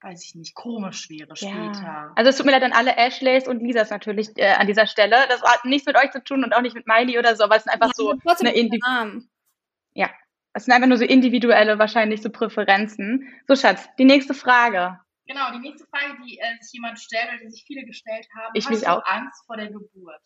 weiß 0.00 0.24
ich 0.24 0.34
nicht, 0.34 0.54
komisch 0.54 1.10
wäre 1.10 1.34
später. 1.34 1.82
Ja. 1.82 2.12
Also 2.14 2.30
es 2.30 2.36
tut 2.36 2.46
mir 2.46 2.52
leid 2.52 2.62
an 2.62 2.72
alle 2.72 2.96
Ashleys 2.96 3.48
und 3.48 3.60
Lisas 3.60 3.90
natürlich 3.90 4.28
äh, 4.36 4.52
an 4.52 4.66
dieser 4.66 4.86
Stelle. 4.86 5.16
Das 5.28 5.42
hat 5.42 5.64
nichts 5.64 5.86
mit 5.86 5.96
euch 5.96 6.10
zu 6.12 6.22
tun 6.22 6.44
und 6.44 6.52
auch 6.52 6.60
nicht 6.60 6.74
mit 6.74 6.86
Miley 6.86 7.18
oder 7.18 7.34
so, 7.36 7.44
aber 7.44 7.56
es 7.56 7.64
sind 7.64 7.72
einfach 7.72 7.88
ja, 7.88 7.94
so 7.94 8.14
eine 8.40 8.54
Indi 8.54 8.80
Ja, 9.94 10.10
es 10.52 10.64
sind 10.64 10.74
einfach 10.74 10.88
nur 10.88 10.98
so 10.98 11.04
individuelle, 11.04 11.78
wahrscheinlich 11.78 12.22
so 12.22 12.30
Präferenzen. 12.30 13.28
So, 13.48 13.56
Schatz, 13.56 13.88
die 13.98 14.04
nächste 14.04 14.34
Frage. 14.34 15.00
Genau, 15.26 15.50
die 15.52 15.58
nächste 15.58 15.86
Frage, 15.88 16.16
die 16.24 16.38
äh, 16.38 16.62
sich 16.62 16.72
jemand 16.72 16.98
stellt 16.98 17.28
oder 17.28 17.38
die 17.38 17.50
sich 17.50 17.64
viele 17.66 17.84
gestellt 17.84 18.26
haben. 18.36 18.52
Ich 18.54 18.68
Hast 18.68 18.82
du 18.82 18.90
auch. 18.90 19.04
Angst 19.04 19.44
vor 19.46 19.56
der 19.56 19.66
Geburt? 19.66 20.20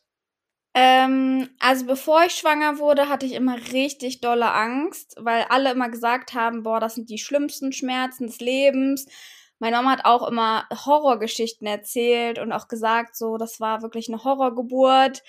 Ähm, 0.75 1.51
also 1.59 1.85
bevor 1.87 2.25
ich 2.25 2.33
schwanger 2.33 2.79
wurde, 2.79 3.09
hatte 3.09 3.27
ich 3.27 3.33
immer 3.33 3.57
richtig 3.73 4.21
dolle 4.21 4.53
Angst, 4.53 5.17
weil 5.19 5.45
alle 5.51 5.71
immer 5.73 5.91
gesagt 5.91 6.33
haben, 6.33 6.63
boah, 6.63 6.81
das 6.81 6.95
sind 6.95 7.11
die 7.11 7.19
schlimmsten 7.19 7.73
Schmerzen 7.73 8.27
des 8.27 8.41
Lebens. 8.41 9.07
Meine 9.59 9.77
Mama 9.77 9.91
hat 9.93 10.05
auch 10.07 10.27
immer 10.27 10.67
Horrorgeschichten 10.73 11.67
erzählt 11.67 12.39
und 12.39 12.53
auch 12.53 12.69
gesagt, 12.69 13.17
so, 13.17 13.37
das 13.37 13.61
war 13.61 13.83
wirklich 13.83 14.09
eine 14.09 14.25
Horrorgeburt. 14.25 15.23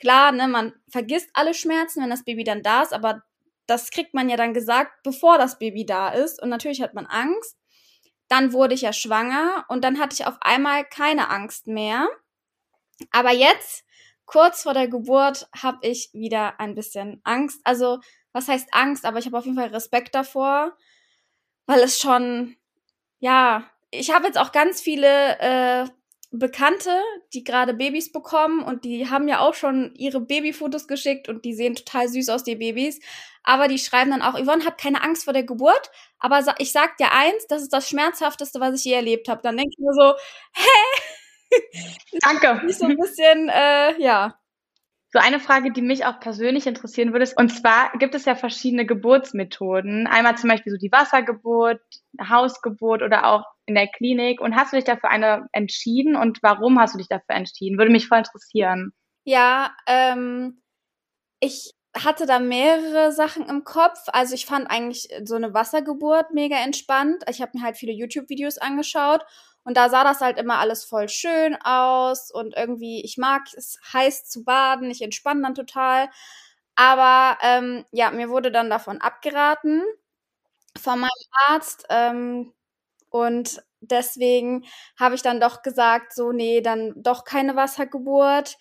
Klar, 0.00 0.32
ne, 0.32 0.48
man 0.48 0.74
vergisst 0.88 1.30
alle 1.34 1.54
Schmerzen, 1.54 2.02
wenn 2.02 2.10
das 2.10 2.24
Baby 2.24 2.44
dann 2.44 2.62
da 2.62 2.82
ist, 2.82 2.92
aber 2.92 3.22
das 3.66 3.90
kriegt 3.90 4.14
man 4.14 4.28
ja 4.28 4.36
dann 4.36 4.54
gesagt, 4.54 4.92
bevor 5.04 5.38
das 5.38 5.58
Baby 5.58 5.86
da 5.86 6.08
ist. 6.10 6.42
Und 6.42 6.48
natürlich 6.48 6.82
hat 6.82 6.94
man 6.94 7.06
Angst. 7.06 7.56
Dann 8.28 8.52
wurde 8.52 8.74
ich 8.74 8.82
ja 8.82 8.92
schwanger 8.92 9.64
und 9.68 9.84
dann 9.84 9.98
hatte 9.98 10.14
ich 10.14 10.26
auf 10.26 10.36
einmal 10.40 10.84
keine 10.84 11.30
Angst 11.30 11.66
mehr. 11.66 12.08
Aber 13.10 13.32
jetzt, 13.32 13.84
kurz 14.28 14.62
vor 14.62 14.74
der 14.74 14.88
Geburt, 14.88 15.48
habe 15.56 15.78
ich 15.82 16.10
wieder 16.12 16.60
ein 16.60 16.74
bisschen 16.74 17.20
Angst. 17.24 17.60
Also, 17.64 17.98
was 18.32 18.46
heißt 18.46 18.68
Angst? 18.72 19.06
Aber 19.06 19.18
ich 19.18 19.26
habe 19.26 19.38
auf 19.38 19.46
jeden 19.46 19.56
Fall 19.56 19.68
Respekt 19.70 20.14
davor, 20.14 20.76
weil 21.66 21.80
es 21.80 21.98
schon, 21.98 22.56
ja, 23.20 23.64
ich 23.90 24.14
habe 24.14 24.26
jetzt 24.26 24.38
auch 24.38 24.52
ganz 24.52 24.80
viele 24.82 25.38
äh, 25.40 25.86
Bekannte, 26.30 26.90
die 27.32 27.42
gerade 27.42 27.72
Babys 27.72 28.12
bekommen 28.12 28.62
und 28.62 28.84
die 28.84 29.08
haben 29.08 29.28
ja 29.28 29.40
auch 29.40 29.54
schon 29.54 29.94
ihre 29.94 30.20
Babyfotos 30.20 30.86
geschickt 30.86 31.28
und 31.30 31.46
die 31.46 31.54
sehen 31.54 31.74
total 31.74 32.08
süß 32.08 32.28
aus, 32.28 32.44
die 32.44 32.56
Babys. 32.56 33.00
Aber 33.44 33.66
die 33.66 33.78
schreiben 33.78 34.10
dann 34.10 34.20
auch, 34.22 34.34
Yvonne, 34.38 34.66
hab 34.66 34.76
keine 34.76 35.02
Angst 35.02 35.24
vor 35.24 35.32
der 35.32 35.44
Geburt, 35.44 35.90
aber 36.18 36.44
ich 36.58 36.72
sag 36.72 36.98
dir 36.98 37.12
eins, 37.12 37.46
das 37.48 37.62
ist 37.62 37.72
das 37.72 37.88
Schmerzhafteste, 37.88 38.60
was 38.60 38.74
ich 38.74 38.84
je 38.84 38.92
erlebt 38.92 39.28
habe. 39.30 39.40
Dann 39.42 39.56
denke 39.56 39.72
ich 39.72 39.78
mir 39.78 39.94
so, 39.94 40.14
hä? 40.54 41.00
Danke. 42.22 42.66
Nicht 42.66 42.78
so 42.78 42.86
ein 42.86 42.96
bisschen, 42.96 43.48
äh, 43.48 44.00
ja. 44.00 44.38
So 45.10 45.18
eine 45.18 45.40
Frage, 45.40 45.72
die 45.72 45.80
mich 45.80 46.04
auch 46.04 46.20
persönlich 46.20 46.66
interessieren 46.66 47.12
würde, 47.12 47.26
und 47.36 47.48
zwar 47.48 47.90
gibt 47.98 48.14
es 48.14 48.26
ja 48.26 48.34
verschiedene 48.34 48.84
Geburtsmethoden. 48.84 50.06
Einmal 50.06 50.36
zum 50.36 50.50
Beispiel 50.50 50.70
so 50.70 50.76
die 50.76 50.92
Wassergeburt, 50.92 51.80
Hausgeburt 52.28 53.02
oder 53.02 53.26
auch 53.26 53.44
in 53.64 53.74
der 53.74 53.86
Klinik. 53.86 54.40
Und 54.40 54.54
hast 54.54 54.72
du 54.72 54.76
dich 54.76 54.84
dafür 54.84 55.10
eine 55.10 55.46
entschieden 55.52 56.14
und 56.14 56.38
warum 56.42 56.78
hast 56.78 56.94
du 56.94 56.98
dich 56.98 57.08
dafür 57.08 57.36
entschieden? 57.36 57.78
Würde 57.78 57.90
mich 57.90 58.06
voll 58.06 58.18
interessieren. 58.18 58.92
Ja, 59.24 59.74
ähm, 59.86 60.62
ich 61.40 61.72
hatte 61.96 62.26
da 62.26 62.38
mehrere 62.38 63.12
Sachen 63.12 63.48
im 63.48 63.64
Kopf. 63.64 63.98
Also 64.08 64.34
ich 64.34 64.46
fand 64.46 64.70
eigentlich 64.70 65.08
so 65.24 65.36
eine 65.36 65.54
Wassergeburt 65.54 66.32
mega 66.34 66.56
entspannt. 66.56 67.24
Ich 67.30 67.40
habe 67.40 67.52
mir 67.54 67.64
halt 67.64 67.76
viele 67.76 67.92
YouTube-Videos 67.92 68.58
angeschaut 68.58 69.24
und 69.64 69.76
da 69.76 69.88
sah 69.90 70.04
das 70.04 70.20
halt 70.20 70.38
immer 70.38 70.58
alles 70.58 70.84
voll 70.84 71.08
schön 71.08 71.56
aus 71.62 72.30
und 72.30 72.56
irgendwie, 72.56 73.02
ich 73.04 73.18
mag 73.18 73.42
es 73.56 73.78
heiß 73.92 74.24
zu 74.28 74.44
baden, 74.44 74.90
ich 74.90 75.02
entspanne 75.02 75.42
dann 75.42 75.54
total. 75.54 76.08
Aber 76.76 77.38
ähm, 77.42 77.84
ja, 77.92 78.10
mir 78.10 78.28
wurde 78.30 78.52
dann 78.52 78.70
davon 78.70 79.00
abgeraten 79.00 79.82
von 80.80 81.00
meinem 81.00 81.10
Arzt. 81.48 81.86
Ähm, 81.90 82.52
und 83.10 83.62
deswegen 83.80 84.64
habe 84.98 85.14
ich 85.14 85.22
dann 85.22 85.40
doch 85.40 85.62
gesagt, 85.62 86.14
so, 86.14 86.32
nee, 86.32 86.60
dann 86.60 86.94
doch 86.96 87.24
keine 87.24 87.56
Wassergeburt. 87.56 88.58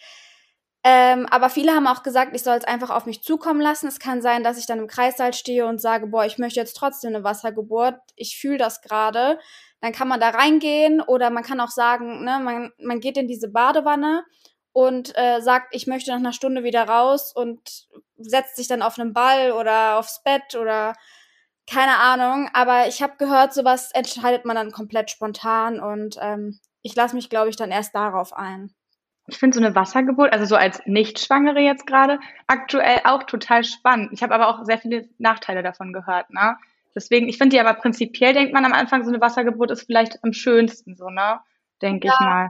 Ähm, 0.84 1.26
aber 1.28 1.50
viele 1.50 1.74
haben 1.74 1.88
auch 1.88 2.04
gesagt, 2.04 2.36
ich 2.36 2.44
soll 2.44 2.58
es 2.58 2.64
einfach 2.66 2.92
auf 2.92 3.06
mich 3.06 3.24
zukommen 3.24 3.60
lassen. 3.62 3.88
Es 3.88 4.00
kann 4.00 4.22
sein, 4.22 4.44
dass 4.44 4.58
ich 4.58 4.68
dann 4.68 4.80
im 4.80 4.88
Kreissaal 4.88 5.34
stehe 5.34 5.66
und 5.68 5.82
sage, 5.82 6.08
boah, 6.08 6.26
ich 6.26 6.38
möchte 6.38 6.60
jetzt 6.60 6.78
trotzdem 6.78 7.14
eine 7.16 7.24
Wassergeburt. 7.24 8.00
Ich 8.16 8.38
fühle 8.40 8.58
das 8.58 8.82
gerade. 8.82 9.40
Dann 9.82 9.92
kann 9.92 10.08
man 10.08 10.20
da 10.20 10.30
reingehen 10.30 11.02
oder 11.02 11.30
man 11.30 11.44
kann 11.44 11.60
auch 11.60 11.70
sagen, 11.70 12.24
ne, 12.24 12.40
man, 12.40 12.72
man 12.80 13.00
geht 13.00 13.18
in 13.18 13.28
diese 13.28 13.50
Badewanne 13.50 14.24
und 14.74 15.18
äh, 15.18 15.42
sagt, 15.42 15.76
ich 15.76 15.88
möchte 15.88 16.12
nach 16.12 16.18
einer 16.18 16.34
Stunde 16.34 16.64
wieder 16.64 16.88
raus 16.88 17.34
und 17.36 17.88
setzt 18.18 18.56
sich 18.56 18.68
dann 18.68 18.82
auf 18.82 19.00
einen 19.00 19.14
Ball 19.14 19.52
oder 19.52 19.98
aufs 19.98 20.24
Bett 20.24 20.56
oder 20.56 20.94
keine 21.70 21.98
Ahnung. 21.98 22.50
Aber 22.54 22.88
ich 22.88 23.02
habe 23.02 23.18
gehört, 23.18 23.54
sowas 23.54 23.92
entscheidet 23.92 24.46
man 24.46 24.56
dann 24.56 24.72
komplett 24.72 25.12
spontan 25.12 25.80
und 25.80 26.18
ähm, 26.22 26.60
ich 26.82 26.96
lasse 26.96 27.16
mich, 27.16 27.30
glaube 27.30 27.50
ich, 27.50 27.56
dann 27.56 27.72
erst 27.72 27.94
darauf 27.94 28.34
ein 28.34 28.74
ich 29.28 29.38
finde 29.38 29.58
so 29.58 29.64
eine 29.64 29.76
Wassergeburt, 29.76 30.32
also 30.32 30.46
so 30.46 30.56
als 30.56 30.82
Nichtschwangere 30.86 31.60
jetzt 31.60 31.86
gerade, 31.86 32.20
aktuell 32.48 33.02
auch 33.04 33.24
total 33.24 33.64
spannend. 33.64 34.12
Ich 34.14 34.24
habe 34.24 34.34
aber 34.34 34.48
auch 34.48 34.64
sehr 34.64 34.78
viele 34.78 35.10
Nachteile 35.18 35.64
davon 35.64 35.92
gehört, 35.94 36.30
ne? 36.30 36.58
Deswegen, 36.96 37.30
ich 37.30 37.38
finde 37.38 37.56
die 37.56 37.60
aber 37.60 37.74
prinzipiell 37.74 38.34
denkt 38.34 38.54
man 38.54 38.66
am 38.66 38.74
Anfang, 38.74 39.04
so 39.04 39.10
eine 39.10 39.22
Wassergeburt 39.22 39.72
ist 39.72 39.86
vielleicht 39.86 40.24
am 40.24 40.34
schönsten, 40.34 40.96
so, 40.96 41.10
ne? 41.10 41.40
Denke 41.82 42.08
ja. 42.08 42.14
ich 42.14 42.20
mal. 42.20 42.50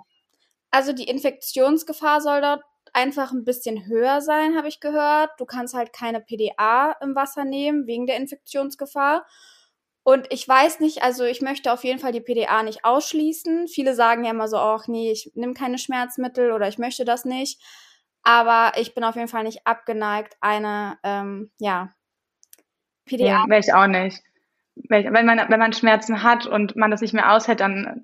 Also 0.72 0.94
die 0.94 1.06
Infektionsgefahr 1.06 2.22
soll 2.22 2.41
dort 2.41 2.63
einfach 2.94 3.32
ein 3.32 3.44
bisschen 3.44 3.86
höher 3.86 4.22
sein, 4.22 4.58
habe 4.58 4.67
ich 4.67 4.79
gehört. 4.79 5.32
Du 5.38 5.46
kannst 5.46 5.74
halt 5.74 5.94
keine 5.94 6.22
PDA 6.22 6.96
im 7.01 7.15
Wasser 7.15 7.46
nehmen 7.46 7.88
wegen 7.88 8.08
der 8.08 8.17
Infektionsgefahr. 8.17 9.25
Und 10.03 10.25
ich 10.29 10.48
weiß 10.48 10.79
nicht, 10.79 11.03
also 11.03 11.25
ich 11.25 11.41
möchte 11.41 11.72
auf 11.74 11.84
jeden 11.84 12.00
Fall 12.00 12.13
die 12.13 12.22
PDA 12.22 12.63
nicht 12.63 12.86
ausschließen. 12.86 13.67
Viele 13.67 13.94
sagen 13.94 14.24
ja 14.24 14.32
immer 14.32 14.48
so, 14.48 14.58
ach 14.58 14.88
nee, 14.88 15.12
ich 15.12 15.32
nehme 15.36 15.53
keine 15.53 15.77
Schmerzmittel 15.77 16.53
oder 16.53 16.67
ich 16.67 16.77
möchte 16.77 17.03
das 17.03 17.25
nicht. 17.25 17.62
Aber 18.24 18.72
ich 18.77 18.96
bin 18.96 19.03
auf 19.03 19.15
jeden 19.15 19.27
Fall 19.27 19.44
nicht 19.44 19.67
abgeneigt, 19.67 20.38
eine, 20.41 20.98
ähm, 21.03 21.51
ja, 21.60 21.94
PDA. 23.07 23.25
Ja, 23.25 23.45
wäre 23.47 23.59
ich 23.59 23.73
auch 23.73 23.87
nicht. 23.87 24.21
Wenn 24.75 25.25
man, 25.25 25.49
wenn 25.49 25.59
man 25.59 25.73
Schmerzen 25.73 26.21
hat 26.21 26.45
und 26.45 26.75
man 26.75 26.91
das 26.91 27.01
nicht 27.01 27.13
mehr 27.13 27.33
aushält, 27.33 27.59
dann 27.59 28.03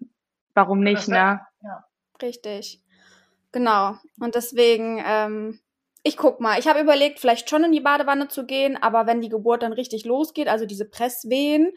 warum 0.55 0.79
nicht, 0.79 1.07
ne? 1.07 1.41
Ja. 1.61 1.85
Richtig. 2.21 2.81
Genau. 3.51 3.95
Und 4.19 4.35
deswegen, 4.35 5.01
ähm, 5.05 5.59
ich 6.01 6.17
guck 6.17 6.39
mal. 6.39 6.59
Ich 6.59 6.67
habe 6.67 6.79
überlegt, 6.79 7.19
vielleicht 7.19 7.49
schon 7.49 7.63
in 7.63 7.71
die 7.71 7.79
Badewanne 7.79 8.27
zu 8.27 8.45
gehen, 8.45 8.81
aber 8.81 9.05
wenn 9.05 9.21
die 9.21 9.29
Geburt 9.29 9.63
dann 9.63 9.73
richtig 9.73 10.05
losgeht, 10.05 10.47
also 10.47 10.65
diese 10.65 10.89
Presswehen, 10.89 11.71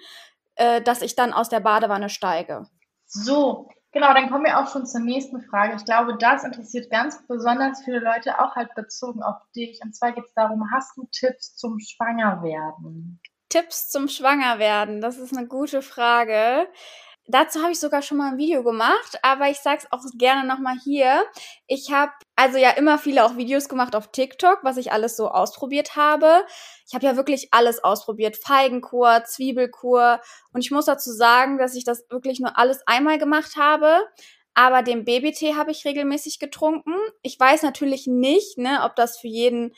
äh, 0.56 0.80
dass 0.80 1.02
ich 1.02 1.14
dann 1.14 1.32
aus 1.32 1.48
der 1.48 1.60
Badewanne 1.60 2.08
steige. 2.08 2.66
So, 3.06 3.68
genau, 3.96 4.12
dann 4.12 4.28
kommen 4.28 4.44
wir 4.44 4.58
auch 4.58 4.70
schon 4.70 4.84
zur 4.84 5.00
nächsten 5.00 5.40
Frage. 5.40 5.76
Ich 5.76 5.84
glaube, 5.86 6.18
das 6.18 6.44
interessiert 6.44 6.90
ganz 6.90 7.26
besonders 7.26 7.82
viele 7.82 8.00
Leute, 8.00 8.38
auch 8.38 8.54
halt 8.54 8.74
bezogen 8.74 9.22
auf 9.22 9.36
dich. 9.56 9.80
Und 9.82 9.96
zwar 9.96 10.12
geht 10.12 10.26
es 10.26 10.34
darum, 10.34 10.70
hast 10.70 10.98
du 10.98 11.08
Tipps 11.10 11.56
zum 11.56 11.78
Schwangerwerden? 11.80 13.18
Tipps 13.48 13.88
zum 13.88 14.08
Schwangerwerden, 14.08 15.00
das 15.00 15.16
ist 15.16 15.34
eine 15.34 15.46
gute 15.46 15.80
Frage. 15.80 16.68
Dazu 17.28 17.60
habe 17.60 17.72
ich 17.72 17.80
sogar 17.80 18.02
schon 18.02 18.18
mal 18.18 18.32
ein 18.32 18.38
Video 18.38 18.62
gemacht, 18.62 19.18
aber 19.22 19.48
ich 19.50 19.58
sag's 19.58 19.86
auch 19.90 20.00
gerne 20.16 20.46
nochmal 20.46 20.76
hier. 20.84 21.24
Ich 21.66 21.90
habe 21.90 22.12
also 22.36 22.56
ja 22.56 22.70
immer 22.70 22.98
viele 22.98 23.24
auch 23.24 23.36
Videos 23.36 23.68
gemacht 23.68 23.96
auf 23.96 24.12
TikTok, 24.12 24.60
was 24.62 24.76
ich 24.76 24.92
alles 24.92 25.16
so 25.16 25.28
ausprobiert 25.28 25.96
habe. 25.96 26.44
Ich 26.86 26.94
habe 26.94 27.04
ja 27.04 27.16
wirklich 27.16 27.48
alles 27.50 27.82
ausprobiert. 27.82 28.36
Feigenkur, 28.36 29.24
Zwiebelkur. 29.24 30.20
Und 30.52 30.60
ich 30.60 30.70
muss 30.70 30.84
dazu 30.84 31.10
sagen, 31.10 31.58
dass 31.58 31.74
ich 31.74 31.82
das 31.82 32.04
wirklich 32.10 32.38
nur 32.38 32.56
alles 32.58 32.86
einmal 32.86 33.18
gemacht 33.18 33.56
habe. 33.56 34.06
Aber 34.54 34.82
den 34.82 35.04
Babytee 35.04 35.54
habe 35.54 35.72
ich 35.72 35.84
regelmäßig 35.84 36.38
getrunken. 36.38 36.94
Ich 37.22 37.38
weiß 37.38 37.62
natürlich 37.62 38.06
nicht, 38.06 38.56
ne, 38.56 38.82
ob 38.84 38.94
das 38.94 39.18
für 39.18 39.28
jeden 39.28 39.74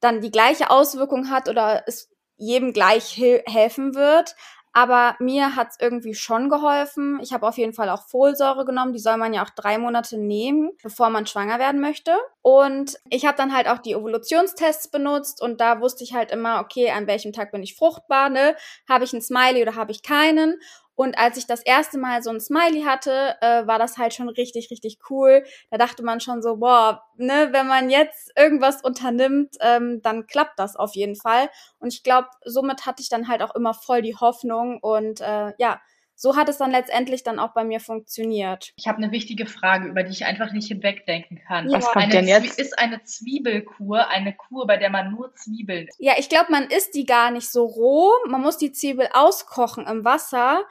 dann 0.00 0.20
die 0.20 0.30
gleiche 0.30 0.68
Auswirkung 0.68 1.30
hat 1.30 1.48
oder 1.48 1.84
es 1.86 2.10
jedem 2.36 2.72
gleich 2.72 3.16
helfen 3.16 3.94
wird. 3.94 4.34
Aber 4.72 5.16
mir 5.18 5.54
hat's 5.56 5.76
irgendwie 5.80 6.14
schon 6.14 6.48
geholfen. 6.48 7.20
Ich 7.22 7.32
habe 7.32 7.46
auf 7.46 7.58
jeden 7.58 7.74
Fall 7.74 7.90
auch 7.90 8.08
Folsäure 8.08 8.64
genommen. 8.64 8.92
Die 8.94 8.98
soll 8.98 9.18
man 9.18 9.34
ja 9.34 9.44
auch 9.44 9.50
drei 9.50 9.76
Monate 9.78 10.16
nehmen, 10.16 10.72
bevor 10.82 11.10
man 11.10 11.26
schwanger 11.26 11.58
werden 11.58 11.80
möchte. 11.80 12.16
Und 12.40 12.98
ich 13.10 13.26
habe 13.26 13.36
dann 13.36 13.54
halt 13.54 13.68
auch 13.68 13.78
die 13.78 13.92
Evolutionstests 13.92 14.88
benutzt 14.88 15.42
und 15.42 15.60
da 15.60 15.80
wusste 15.80 16.04
ich 16.04 16.14
halt 16.14 16.30
immer, 16.30 16.60
okay, 16.60 16.90
an 16.90 17.06
welchem 17.06 17.32
Tag 17.32 17.52
bin 17.52 17.62
ich 17.62 17.76
fruchtbar, 17.76 18.30
ne? 18.30 18.56
Habe 18.88 19.04
ich 19.04 19.12
einen 19.12 19.22
Smiley 19.22 19.62
oder 19.62 19.76
habe 19.76 19.92
ich 19.92 20.02
keinen? 20.02 20.58
Und 20.94 21.16
als 21.18 21.36
ich 21.36 21.46
das 21.46 21.62
erste 21.62 21.98
Mal 21.98 22.22
so 22.22 22.30
ein 22.30 22.40
Smiley 22.40 22.82
hatte, 22.82 23.36
äh, 23.40 23.66
war 23.66 23.78
das 23.78 23.98
halt 23.98 24.14
schon 24.14 24.28
richtig, 24.28 24.70
richtig 24.70 24.98
cool. 25.10 25.44
Da 25.70 25.78
dachte 25.78 26.02
man 26.02 26.20
schon 26.20 26.42
so, 26.42 26.56
boah, 26.56 27.02
ne, 27.16 27.48
wenn 27.52 27.66
man 27.66 27.90
jetzt 27.90 28.30
irgendwas 28.36 28.82
unternimmt, 28.82 29.56
ähm, 29.60 30.00
dann 30.02 30.26
klappt 30.26 30.58
das 30.58 30.76
auf 30.76 30.94
jeden 30.94 31.16
Fall. 31.16 31.48
Und 31.78 31.92
ich 31.92 32.02
glaube, 32.02 32.28
somit 32.44 32.86
hatte 32.86 33.02
ich 33.02 33.08
dann 33.08 33.28
halt 33.28 33.42
auch 33.42 33.54
immer 33.54 33.74
voll 33.74 34.02
die 34.02 34.16
Hoffnung 34.16 34.78
und 34.80 35.20
äh, 35.20 35.52
ja, 35.58 35.80
so 36.14 36.36
hat 36.36 36.48
es 36.48 36.58
dann 36.58 36.70
letztendlich 36.70 37.22
dann 37.22 37.38
auch 37.38 37.52
bei 37.54 37.64
mir 37.64 37.80
funktioniert. 37.80 38.72
Ich 38.76 38.86
habe 38.86 38.98
eine 38.98 39.10
wichtige 39.10 39.46
Frage, 39.46 39.88
über 39.88 40.02
die 40.02 40.12
ich 40.12 40.24
einfach 40.24 40.52
nicht 40.52 40.68
hinwegdenken 40.68 41.40
kann. 41.46 41.68
Ja. 41.68 41.78
Was 41.78 41.86
kommt 41.86 42.04
eine 42.04 42.12
denn 42.12 42.28
jetzt? 42.28 42.58
Ist 42.58 42.78
eine 42.78 43.02
Zwiebelkur 43.02 44.08
eine 44.08 44.34
Kur, 44.34 44.66
bei 44.66 44.76
der 44.76 44.90
man 44.90 45.10
nur 45.10 45.34
Zwiebeln 45.34 45.88
isst? 45.88 45.98
Ja, 46.00 46.14
ich 46.18 46.28
glaube, 46.28 46.52
man 46.52 46.64
isst 46.68 46.94
die 46.94 47.06
gar 47.06 47.30
nicht 47.30 47.48
so 47.48 47.64
roh. 47.64 48.10
Man 48.28 48.40
muss 48.40 48.58
die 48.58 48.72
Zwiebel 48.72 49.08
auskochen 49.12 49.86
im 49.86 50.04
Wasser. 50.04 50.64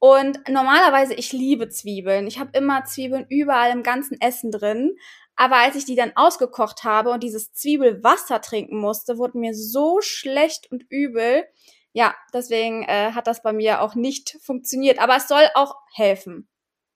Und 0.00 0.48
normalerweise, 0.48 1.14
ich 1.14 1.32
liebe 1.32 1.68
Zwiebeln. 1.68 2.26
Ich 2.26 2.38
habe 2.38 2.56
immer 2.56 2.84
Zwiebeln 2.84 3.26
überall 3.28 3.70
im 3.72 3.82
ganzen 3.82 4.20
Essen 4.20 4.50
drin. 4.50 4.96
Aber 5.36 5.56
als 5.56 5.76
ich 5.76 5.84
die 5.84 5.94
dann 5.94 6.12
ausgekocht 6.16 6.82
habe 6.82 7.10
und 7.10 7.22
dieses 7.22 7.52
Zwiebelwasser 7.52 8.40
trinken 8.40 8.78
musste, 8.78 9.18
wurde 9.18 9.38
mir 9.38 9.54
so 9.54 10.00
schlecht 10.00 10.70
und 10.72 10.84
übel 10.88 11.44
ja, 11.92 12.14
deswegen 12.32 12.84
äh, 12.84 13.12
hat 13.12 13.26
das 13.26 13.42
bei 13.42 13.52
mir 13.52 13.80
auch 13.80 13.94
nicht 13.94 14.38
funktioniert. 14.42 14.98
Aber 14.98 15.16
es 15.16 15.28
soll 15.28 15.48
auch 15.54 15.74
helfen. 15.94 16.48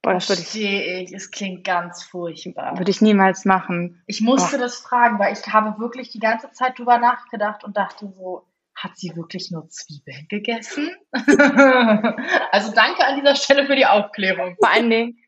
Boah, 0.03 0.15
das 0.15 0.29
würde 0.29 0.43
ich. 0.43 1.13
Es 1.15 1.31
klingt 1.31 1.65
ganz 1.65 2.03
furchtbar. 2.03 2.77
Würde 2.77 2.91
ich 2.91 3.01
niemals 3.01 3.45
machen. 3.45 4.03
Ich 4.07 4.21
musste 4.21 4.57
Boah. 4.57 4.65
das 4.65 4.79
fragen, 4.79 5.19
weil 5.21 5.33
ich 5.33 5.47
habe 5.47 5.81
wirklich 5.81 6.11
die 6.11 6.19
ganze 6.19 6.51
Zeit 6.51 6.79
drüber 6.79 6.99
nachgedacht 6.99 7.63
und 7.63 7.77
dachte 7.77 8.13
so, 8.17 8.49
hat 8.75 8.97
sie 8.97 9.15
wirklich 9.15 9.51
nur 9.53 9.69
Zwiebeln 9.69 10.27
gegessen? 10.29 10.91
also 11.13 12.73
danke 12.73 13.05
an 13.05 13.21
dieser 13.21 13.37
Stelle 13.37 13.67
für 13.67 13.77
die 13.77 13.87
Aufklärung. 13.87 14.57
Vor 14.59 14.71
allen 14.71 14.91
Dingen, 14.91 15.19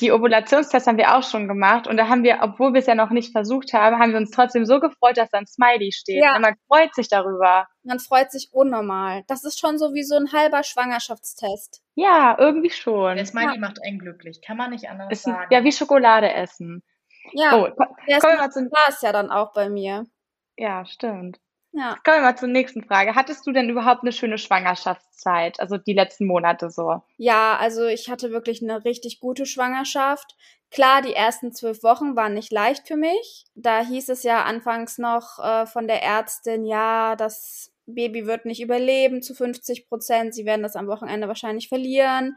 die 0.00 0.12
Ovulationstests 0.12 0.86
haben 0.86 0.98
wir 0.98 1.16
auch 1.16 1.22
schon 1.22 1.46
gemacht 1.48 1.86
und 1.86 1.96
da 1.96 2.08
haben 2.08 2.22
wir, 2.22 2.38
obwohl 2.42 2.72
wir 2.72 2.80
es 2.80 2.86
ja 2.86 2.94
noch 2.94 3.10
nicht 3.10 3.32
versucht 3.32 3.72
haben, 3.72 3.98
haben 3.98 4.12
wir 4.12 4.18
uns 4.18 4.30
trotzdem 4.30 4.64
so 4.64 4.80
gefreut, 4.80 5.16
dass 5.16 5.30
da 5.30 5.38
ein 5.38 5.46
Smiley 5.46 5.92
steht. 5.92 6.22
Ja. 6.22 6.36
Und 6.36 6.42
man 6.42 6.54
freut 6.66 6.94
sich 6.94 7.08
darüber. 7.08 7.66
Man 7.82 7.98
freut 7.98 8.30
sich 8.30 8.48
unnormal. 8.52 9.22
Das 9.28 9.44
ist 9.44 9.58
schon 9.58 9.78
so 9.78 9.94
wie 9.94 10.02
so 10.02 10.16
ein 10.16 10.32
halber 10.32 10.62
Schwangerschaftstest. 10.62 11.82
Ja, 11.94 12.36
irgendwie 12.38 12.70
schon. 12.70 13.16
Der 13.16 13.26
Smiley 13.26 13.54
ja. 13.54 13.60
macht 13.60 13.78
einen 13.84 13.98
glücklich, 13.98 14.40
kann 14.40 14.56
man 14.56 14.70
nicht 14.70 14.88
anders 14.88 15.08
ist, 15.10 15.22
sagen. 15.24 15.52
Ja, 15.52 15.62
wie 15.64 15.72
Schokolade 15.72 16.32
essen. 16.32 16.82
Ja, 17.32 17.56
oh, 17.56 17.68
der 18.08 18.18
ist 18.88 19.02
ja 19.02 19.12
dann 19.12 19.30
auch 19.30 19.52
bei 19.52 19.68
mir. 19.68 20.06
Ja, 20.56 20.84
stimmt. 20.86 21.38
Ja. 21.72 21.96
Kommen 22.04 22.18
wir 22.18 22.22
mal 22.22 22.36
zur 22.36 22.48
nächsten 22.48 22.82
Frage. 22.82 23.14
Hattest 23.14 23.46
du 23.46 23.52
denn 23.52 23.70
überhaupt 23.70 24.02
eine 24.02 24.12
schöne 24.12 24.38
Schwangerschaftszeit? 24.38 25.60
Also 25.60 25.76
die 25.76 25.92
letzten 25.92 26.26
Monate 26.26 26.70
so? 26.70 27.02
Ja, 27.16 27.56
also 27.58 27.86
ich 27.86 28.10
hatte 28.10 28.32
wirklich 28.32 28.62
eine 28.62 28.84
richtig 28.84 29.20
gute 29.20 29.46
Schwangerschaft. 29.46 30.36
Klar, 30.70 31.02
die 31.02 31.14
ersten 31.14 31.52
zwölf 31.52 31.82
Wochen 31.82 32.16
waren 32.16 32.34
nicht 32.34 32.52
leicht 32.52 32.88
für 32.88 32.96
mich. 32.96 33.44
Da 33.54 33.84
hieß 33.84 34.08
es 34.08 34.22
ja 34.22 34.44
anfangs 34.44 34.98
noch 34.98 35.38
äh, 35.38 35.66
von 35.66 35.86
der 35.86 36.02
Ärztin, 36.02 36.64
ja, 36.64 37.16
das 37.16 37.72
Baby 37.86 38.26
wird 38.26 38.44
nicht 38.46 38.60
überleben 38.60 39.22
zu 39.22 39.34
50 39.34 39.88
Prozent. 39.88 40.34
Sie 40.34 40.44
werden 40.44 40.62
das 40.62 40.76
am 40.76 40.86
Wochenende 40.86 41.28
wahrscheinlich 41.28 41.68
verlieren. 41.68 42.36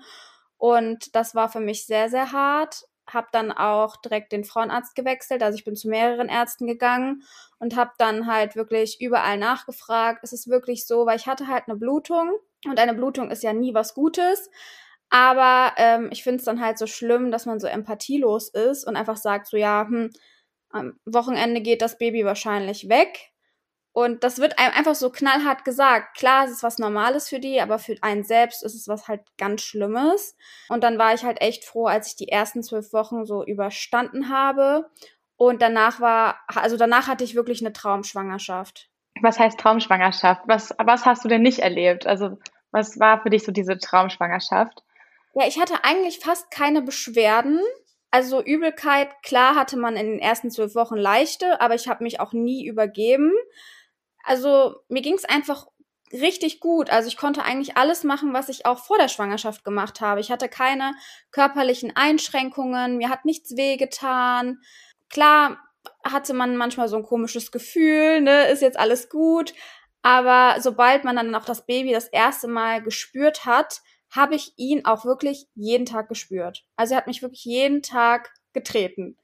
Und 0.57 1.15
das 1.15 1.35
war 1.35 1.49
für 1.49 1.59
mich 1.59 1.85
sehr, 1.85 2.09
sehr 2.09 2.31
hart. 2.31 2.85
Habe 3.07 3.27
dann 3.31 3.51
auch 3.51 3.97
direkt 3.97 4.31
den 4.31 4.43
Frauenarzt 4.43 4.95
gewechselt. 4.95 5.43
Also 5.43 5.57
ich 5.57 5.65
bin 5.65 5.75
zu 5.75 5.89
mehreren 5.89 6.29
Ärzten 6.29 6.67
gegangen 6.67 7.23
und 7.59 7.75
habe 7.75 7.91
dann 7.97 8.27
halt 8.27 8.55
wirklich 8.55 9.01
überall 9.01 9.37
nachgefragt. 9.37 10.19
Es 10.23 10.33
ist 10.33 10.47
wirklich 10.47 10.87
so, 10.87 11.05
weil 11.05 11.17
ich 11.17 11.27
hatte 11.27 11.47
halt 11.47 11.63
eine 11.67 11.77
Blutung 11.77 12.31
und 12.65 12.79
eine 12.79 12.93
Blutung 12.93 13.29
ist 13.29 13.43
ja 13.43 13.53
nie 13.53 13.73
was 13.73 13.93
Gutes. 13.93 14.49
Aber 15.09 15.73
ähm, 15.77 16.09
ich 16.11 16.23
finde 16.23 16.39
es 16.39 16.45
dann 16.45 16.61
halt 16.61 16.77
so 16.77 16.87
schlimm, 16.87 17.29
dass 17.31 17.45
man 17.45 17.59
so 17.59 17.67
empathielos 17.67 18.49
ist 18.49 18.85
und 18.87 18.95
einfach 18.95 19.17
sagt 19.17 19.47
so, 19.47 19.57
ja, 19.57 19.85
hm, 19.87 20.09
am 20.69 20.99
Wochenende 21.05 21.61
geht 21.61 21.81
das 21.81 21.97
Baby 21.97 22.25
wahrscheinlich 22.25 22.89
weg. 22.89 23.32
Und 23.93 24.23
das 24.23 24.39
wird 24.39 24.57
einem 24.57 24.73
einfach 24.73 24.95
so 24.95 25.11
knallhart 25.11 25.65
gesagt. 25.65 26.17
Klar, 26.17 26.45
es 26.45 26.51
ist 26.51 26.63
was 26.63 26.79
Normales 26.79 27.29
für 27.29 27.39
die, 27.39 27.61
aber 27.61 27.77
für 27.77 27.95
einen 28.01 28.23
selbst 28.23 28.63
ist 28.63 28.73
es 28.73 28.87
was 28.87 29.07
halt 29.07 29.21
ganz 29.37 29.61
Schlimmes. 29.61 30.35
Und 30.67 30.83
dann 30.83 30.97
war 30.97 31.13
ich 31.13 31.23
halt 31.23 31.41
echt 31.41 31.63
froh, 31.63 31.85
als 31.85 32.07
ich 32.07 32.15
die 32.15 32.27
ersten 32.27 32.63
zwölf 32.63 32.91
Wochen 32.91 33.25
so 33.25 33.45
überstanden 33.45 34.29
habe. 34.29 34.89
Und 35.37 35.61
danach 35.61 36.01
war, 36.01 36.39
also 36.47 36.75
danach 36.75 37.07
hatte 37.07 37.23
ich 37.23 37.35
wirklich 37.35 37.61
eine 37.61 37.71
Traumschwangerschaft. 37.71 38.89
Was 39.21 39.39
heißt 39.39 39.59
Traumschwangerschaft? 39.59 40.41
Was, 40.47 40.73
was 40.79 41.05
hast 41.05 41.23
du 41.23 41.29
denn 41.29 41.43
nicht 41.43 41.59
erlebt? 41.59 42.07
Also, 42.07 42.39
was 42.71 42.99
war 42.99 43.21
für 43.21 43.29
dich 43.29 43.43
so 43.43 43.51
diese 43.51 43.77
Traumschwangerschaft? 43.77 44.83
Ja, 45.35 45.47
ich 45.47 45.59
hatte 45.59 45.83
eigentlich 45.83 46.19
fast 46.19 46.49
keine 46.49 46.81
Beschwerden. 46.81 47.59
Also 48.09 48.43
Übelkeit, 48.43 49.09
klar 49.23 49.55
hatte 49.55 49.77
man 49.77 49.95
in 49.95 50.05
den 50.07 50.19
ersten 50.19 50.51
zwölf 50.51 50.75
Wochen 50.75 50.97
leichte, 50.97 51.61
aber 51.61 51.75
ich 51.75 51.87
habe 51.87 52.03
mich 52.03 52.19
auch 52.19 52.31
nie 52.33 52.65
übergeben. 52.65 53.31
Also 54.23 54.75
mir 54.87 55.01
ging 55.01 55.15
es 55.15 55.25
einfach 55.25 55.67
richtig 56.11 56.59
gut. 56.59 56.89
Also 56.89 57.07
ich 57.07 57.17
konnte 57.17 57.43
eigentlich 57.43 57.75
alles 57.75 58.03
machen, 58.03 58.33
was 58.33 58.49
ich 58.49 58.65
auch 58.65 58.79
vor 58.79 58.97
der 58.97 59.07
Schwangerschaft 59.07 59.63
gemacht 59.63 59.99
habe. 60.01 60.21
Ich 60.21 60.31
hatte 60.31 60.47
keine 60.47 60.93
körperlichen 61.31 61.95
Einschränkungen, 61.95 62.97
mir 62.97 63.09
hat 63.09 63.25
nichts 63.25 63.57
wehgetan. 63.57 64.59
Klar 65.09 65.59
hatte 66.03 66.33
man 66.33 66.55
manchmal 66.55 66.87
so 66.87 66.97
ein 66.97 67.03
komisches 67.03 67.51
Gefühl, 67.51 68.21
ne, 68.21 68.47
ist 68.47 68.61
jetzt 68.61 68.79
alles 68.79 69.09
gut. 69.09 69.53
Aber 70.01 70.61
sobald 70.61 71.03
man 71.03 71.15
dann 71.15 71.33
auch 71.35 71.45
das 71.45 71.65
Baby 71.65 71.91
das 71.91 72.07
erste 72.07 72.47
Mal 72.47 72.81
gespürt 72.81 73.45
hat, 73.45 73.81
habe 74.11 74.35
ich 74.35 74.53
ihn 74.57 74.85
auch 74.85 75.05
wirklich 75.05 75.47
jeden 75.55 75.85
Tag 75.85 76.07
gespürt. 76.07 76.63
Also 76.75 76.93
er 76.93 76.97
hat 76.97 77.07
mich 77.07 77.21
wirklich 77.21 77.45
jeden 77.45 77.81
Tag 77.81 78.31
getreten. 78.53 79.17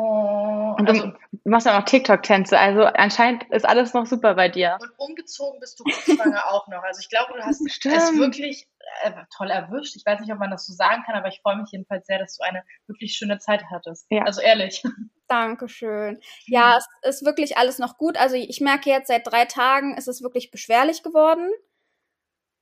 Oh, 0.00 0.74
und 0.78 0.88
du 0.88 0.92
also, 0.92 1.12
machst 1.44 1.66
ja 1.66 1.78
noch 1.78 1.84
TikTok-Tänze, 1.84 2.58
also 2.58 2.84
anscheinend 2.84 3.44
ist 3.50 3.68
alles 3.68 3.92
noch 3.92 4.06
super 4.06 4.34
bei 4.34 4.48
dir. 4.48 4.78
Und 4.80 4.92
umgezogen 4.96 5.60
bist 5.60 5.78
du 5.78 5.84
schwanger 5.90 6.42
auch 6.50 6.68
noch. 6.68 6.82
Also 6.82 7.00
ich 7.00 7.10
glaube, 7.10 7.34
du 7.34 7.42
hast 7.42 7.70
Stimmt. 7.70 7.96
es 7.96 8.16
wirklich 8.16 8.68
äh, 9.02 9.12
toll 9.36 9.50
erwischt. 9.50 9.96
Ich 9.96 10.06
weiß 10.06 10.20
nicht, 10.20 10.32
ob 10.32 10.38
man 10.38 10.50
das 10.50 10.66
so 10.66 10.72
sagen 10.72 11.02
kann, 11.04 11.14
aber 11.14 11.28
ich 11.28 11.40
freue 11.42 11.56
mich 11.56 11.70
jedenfalls 11.70 12.06
sehr, 12.06 12.18
dass 12.18 12.36
du 12.36 12.44
eine 12.44 12.62
wirklich 12.86 13.12
schöne 13.12 13.38
Zeit 13.38 13.64
hattest. 13.70 14.06
Ja. 14.10 14.22
Also 14.22 14.40
ehrlich. 14.40 14.82
Dankeschön. 15.28 16.18
Ja, 16.46 16.78
es 16.78 16.86
ist 17.02 17.24
wirklich 17.24 17.56
alles 17.56 17.78
noch 17.78 17.98
gut. 17.98 18.18
Also 18.18 18.36
ich 18.36 18.60
merke 18.60 18.90
jetzt, 18.90 19.08
seit 19.08 19.26
drei 19.26 19.44
Tagen 19.44 19.96
ist 19.96 20.08
es 20.08 20.22
wirklich 20.22 20.50
beschwerlich 20.50 21.02
geworden. 21.02 21.50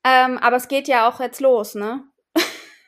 Ähm, 0.05 0.39
aber 0.39 0.57
es 0.57 0.69
geht 0.69 0.89
ja 0.89 1.09
auch 1.09 1.21
jetzt 1.21 1.41
los, 1.41 1.75
ne? 1.75 2.05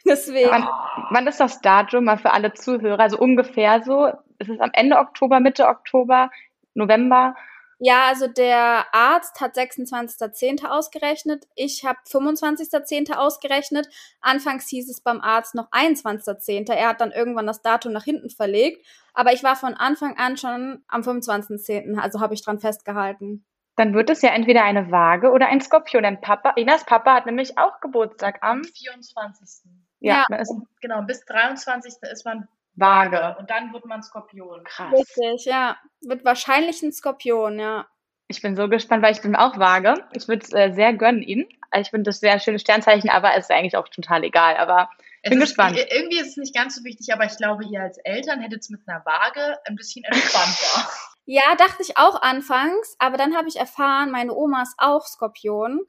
Deswegen. 0.06 0.50
Wann, 0.50 0.68
wann, 1.10 1.26
ist 1.26 1.40
das 1.40 1.60
Datum 1.60 2.04
mal 2.04 2.18
für 2.18 2.32
alle 2.32 2.52
Zuhörer? 2.52 3.00
Also 3.00 3.18
ungefähr 3.18 3.82
so? 3.82 4.12
Ist 4.40 4.48
es 4.48 4.60
am 4.60 4.70
Ende 4.72 4.98
Oktober, 4.98 5.38
Mitte 5.38 5.68
Oktober, 5.68 6.30
November? 6.74 7.36
Ja, 7.82 8.08
also 8.08 8.26
der 8.26 8.86
Arzt 8.92 9.40
hat 9.40 9.56
26.10. 9.56 10.66
ausgerechnet. 10.66 11.46
Ich 11.54 11.84
habe 11.84 11.98
25.10. 12.06 13.14
ausgerechnet. 13.14 13.88
Anfangs 14.20 14.68
hieß 14.68 14.90
es 14.90 15.00
beim 15.00 15.20
Arzt 15.20 15.54
noch 15.54 15.70
21.10. 15.70 16.70
Er 16.72 16.88
hat 16.88 17.00
dann 17.00 17.10
irgendwann 17.10 17.46
das 17.46 17.62
Datum 17.62 17.92
nach 17.92 18.04
hinten 18.04 18.28
verlegt. 18.28 18.86
Aber 19.14 19.32
ich 19.32 19.42
war 19.42 19.56
von 19.56 19.74
Anfang 19.74 20.18
an 20.18 20.36
schon 20.36 20.84
am 20.88 21.02
25.10. 21.02 21.98
Also 21.98 22.20
habe 22.20 22.34
ich 22.34 22.42
dran 22.42 22.60
festgehalten. 22.60 23.46
Dann 23.76 23.94
wird 23.94 24.10
es 24.10 24.20
ja 24.20 24.30
entweder 24.30 24.62
eine 24.62 24.90
Waage 24.90 25.30
oder 25.30 25.48
ein 25.48 25.62
Skorpion. 25.62 26.02
Denn 26.02 26.20
Papa, 26.20 26.50
Inas 26.56 26.84
Papa 26.84 27.14
hat 27.14 27.24
nämlich 27.24 27.56
auch 27.56 27.80
Geburtstag 27.80 28.42
am 28.42 28.62
24. 28.62 29.70
Ja, 30.00 30.24
ja. 30.28 30.44
genau. 30.82 31.02
Bis 31.02 31.24
23. 31.24 31.94
ist 32.12 32.24
man 32.26 32.46
Waage. 32.80 33.36
Und 33.38 33.50
dann 33.50 33.72
wird 33.72 33.84
man 33.84 34.02
Skorpion. 34.02 34.64
Krass. 34.64 34.92
Richtig, 34.92 35.44
ja. 35.44 35.76
Wird 36.00 36.24
wahrscheinlich 36.24 36.82
ein 36.82 36.92
Skorpion, 36.92 37.58
ja. 37.58 37.86
Ich 38.28 38.42
bin 38.42 38.56
so 38.56 38.68
gespannt, 38.68 39.02
weil 39.02 39.12
ich 39.12 39.22
bin 39.22 39.36
auch 39.36 39.58
Waage. 39.58 39.94
Ich 40.12 40.28
würde 40.28 40.44
es 40.44 40.52
äh, 40.52 40.72
sehr 40.72 40.94
gönnen 40.94 41.22
ihn. 41.22 41.48
Ich 41.76 41.90
finde 41.90 42.04
das 42.04 42.20
sehr 42.20 42.38
schönes 42.40 42.62
Sternzeichen, 42.62 43.10
aber 43.10 43.34
es 43.34 43.44
ist 43.44 43.50
eigentlich 43.50 43.76
auch 43.76 43.88
total 43.88 44.24
egal. 44.24 44.56
Aber 44.56 44.88
ich 45.22 45.30
bin 45.30 45.40
ist, 45.40 45.50
gespannt. 45.50 45.78
Irgendwie 45.90 46.18
ist 46.18 46.28
es 46.28 46.36
nicht 46.36 46.54
ganz 46.54 46.76
so 46.76 46.84
wichtig, 46.84 47.12
aber 47.12 47.24
ich 47.24 47.36
glaube, 47.36 47.64
ihr 47.64 47.80
als 47.80 47.98
Eltern 47.98 48.40
hättet 48.40 48.62
es 48.62 48.70
mit 48.70 48.80
einer 48.86 49.04
Waage 49.04 49.58
ein 49.66 49.76
bisschen 49.76 50.04
entspannter. 50.04 50.88
Ja, 51.26 51.54
dachte 51.56 51.82
ich 51.82 51.96
auch 51.96 52.22
anfangs, 52.22 52.96
aber 52.98 53.16
dann 53.16 53.36
habe 53.36 53.48
ich 53.48 53.56
erfahren, 53.56 54.10
meine 54.10 54.34
Oma 54.34 54.62
ist 54.62 54.74
auch 54.78 55.06
Skorpion. 55.06 55.80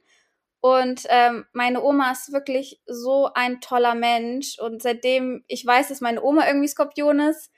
Und 0.62 1.06
ähm, 1.10 1.46
meine 1.54 1.82
Oma 1.82 2.12
ist 2.12 2.32
wirklich 2.32 2.80
so 2.86 3.30
ein 3.34 3.62
toller 3.62 3.96
Mensch. 3.96 4.60
Und 4.60 4.82
seitdem 4.82 5.44
ich 5.48 5.66
weiß, 5.66 5.90
dass 5.90 6.02
meine 6.02 6.22
Oma 6.22 6.48
irgendwie 6.48 6.68
Skorpion 6.68 7.20
ist, 7.20 7.52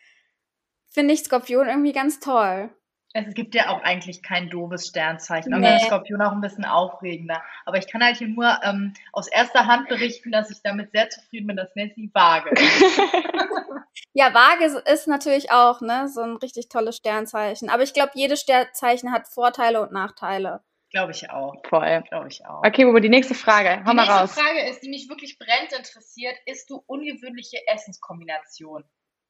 finde 0.89 1.13
ich 1.13 1.21
Skorpion 1.21 1.67
irgendwie 1.67 1.91
ganz 1.91 2.19
toll. 2.19 2.69
Es 3.15 3.35
gibt 3.35 3.53
ja 3.53 3.69
auch 3.69 3.83
eigentlich 3.83 4.23
kein 4.23 4.49
doofes 4.49 4.87
Sternzeichen. 4.87 5.51
Nee. 5.51 5.67
Aber 5.67 5.79
Skorpion 5.79 6.21
auch 6.21 6.31
ein 6.31 6.41
bisschen 6.41 6.65
aufregender. 6.65 7.43
Aber 7.65 7.77
ich 7.77 7.87
kann 7.87 8.03
halt 8.03 8.17
hier 8.17 8.29
nur 8.29 8.59
ähm, 8.63 8.93
aus 9.11 9.27
erster 9.27 9.67
Hand 9.67 9.87
berichten, 9.89 10.31
dass 10.31 10.49
ich 10.49 10.61
damit 10.63 10.91
sehr 10.91 11.09
zufrieden 11.09 11.47
bin. 11.47 11.57
Das 11.57 11.75
nennt 11.75 11.93
sich 11.95 12.09
Waage. 12.13 12.51
Ja, 14.15 14.33
Waage 14.33 14.65
ist 14.91 15.07
natürlich 15.07 15.51
auch 15.51 15.81
ne, 15.81 16.07
so 16.07 16.21
ein 16.21 16.35
richtig 16.37 16.69
tolles 16.69 16.97
Sternzeichen. 16.97 17.69
Aber 17.69 17.81
ich 17.81 17.93
glaube, 17.93 18.11
jedes 18.13 18.41
Sternzeichen 18.41 19.11
hat 19.11 19.27
Vorteile 19.27 19.81
und 19.81 19.91
Nachteile. 19.91 20.61
Glaube 20.93 21.11
ich 21.11 21.29
auch. 21.31 21.55
Voll. 21.67 22.03
Glaube 22.07 22.27
ich 22.27 22.45
auch. 22.45 22.63
Okay, 22.63 22.85
Bubu, 22.85 22.99
die 22.99 23.09
nächste 23.09 23.33
Frage. 23.33 23.83
Hau 23.83 23.89
die 23.89 23.95
mal 23.95 24.05
raus. 24.05 24.35
Die 24.35 24.39
nächste 24.39 24.41
Frage 24.41 24.69
ist, 24.69 24.83
die 24.83 24.89
mich 24.89 25.09
wirklich 25.09 25.39
brennend 25.39 25.73
interessiert. 25.73 26.35
Ist 26.45 26.69
du 26.69 26.83
ungewöhnliche 26.85 27.57
Essenskombination? 27.67 28.83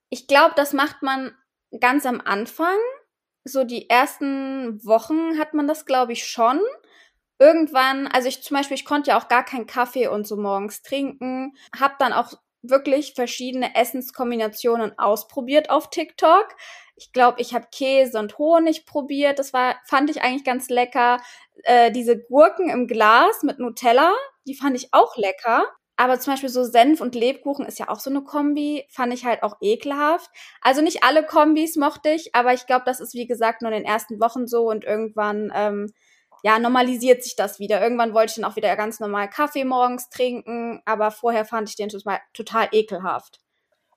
Ich 0.09 0.27
glaube, 0.27 0.53
das 0.57 0.73
macht 0.73 1.01
man 1.01 1.35
ganz 1.79 2.05
am 2.05 2.19
Anfang. 2.19 2.77
So 3.45 3.63
die 3.63 3.89
ersten 3.89 4.85
Wochen 4.85 5.39
hat 5.39 5.53
man 5.53 5.67
das, 5.67 5.85
glaube 5.85 6.11
ich, 6.11 6.27
schon. 6.27 6.59
Irgendwann, 7.39 8.07
also 8.07 8.27
ich 8.27 8.43
zum 8.43 8.57
Beispiel, 8.57 8.75
ich 8.75 8.85
konnte 8.85 9.11
ja 9.11 9.17
auch 9.17 9.29
gar 9.29 9.45
keinen 9.45 9.65
Kaffee 9.65 10.07
und 10.07 10.27
so 10.27 10.35
morgens 10.35 10.81
trinken. 10.81 11.53
Hab 11.77 11.97
dann 11.97 12.11
auch 12.11 12.33
wirklich 12.61 13.13
verschiedene 13.13 13.73
Essenskombinationen 13.75 14.99
ausprobiert 14.99 15.69
auf 15.69 15.89
TikTok. 15.89 16.55
Ich 17.03 17.11
glaube, 17.11 17.41
ich 17.41 17.53
habe 17.53 17.67
Käse 17.69 18.17
und 18.17 18.37
Honig 18.37 18.85
probiert. 18.85 19.37
Das 19.37 19.51
war, 19.51 19.75
fand 19.85 20.09
ich 20.09 20.21
eigentlich 20.21 20.45
ganz 20.45 20.69
lecker. 20.69 21.19
Äh, 21.63 21.91
diese 21.91 22.17
Gurken 22.17 22.69
im 22.69 22.87
Glas 22.87 23.43
mit 23.43 23.59
Nutella, 23.59 24.13
die 24.47 24.55
fand 24.55 24.77
ich 24.77 24.93
auch 24.93 25.17
lecker. 25.17 25.65
Aber 25.97 26.17
zum 26.19 26.33
Beispiel 26.33 26.49
so 26.49 26.63
Senf 26.63 27.01
und 27.01 27.13
Lebkuchen 27.13 27.65
ist 27.65 27.77
ja 27.77 27.89
auch 27.89 27.99
so 27.99 28.09
eine 28.09 28.23
Kombi, 28.23 28.87
fand 28.89 29.13
ich 29.13 29.25
halt 29.25 29.43
auch 29.43 29.57
ekelhaft. 29.61 30.31
Also 30.61 30.81
nicht 30.81 31.03
alle 31.03 31.23
Kombis 31.25 31.75
mochte 31.75 32.09
ich, 32.09 32.33
aber 32.33 32.53
ich 32.53 32.65
glaube, 32.65 32.83
das 32.85 33.01
ist 33.01 33.13
wie 33.13 33.27
gesagt 33.27 33.61
nur 33.61 33.71
in 33.71 33.79
den 33.79 33.85
ersten 33.85 34.19
Wochen 34.21 34.47
so 34.47 34.69
und 34.69 34.85
irgendwann 34.85 35.51
ähm, 35.53 35.93
ja, 36.41 36.57
normalisiert 36.57 37.23
sich 37.23 37.35
das 37.35 37.59
wieder. 37.59 37.81
Irgendwann 37.81 38.13
wollte 38.13 38.31
ich 38.31 38.35
dann 38.35 38.49
auch 38.49 38.55
wieder 38.55 38.75
ganz 38.75 38.99
normal 38.99 39.29
Kaffee 39.29 39.65
morgens 39.65 40.09
trinken, 40.09 40.81
aber 40.85 41.11
vorher 41.11 41.45
fand 41.45 41.69
ich 41.69 41.75
den 41.75 41.89
total, 41.89 42.19
total 42.33 42.69
ekelhaft. 42.71 43.42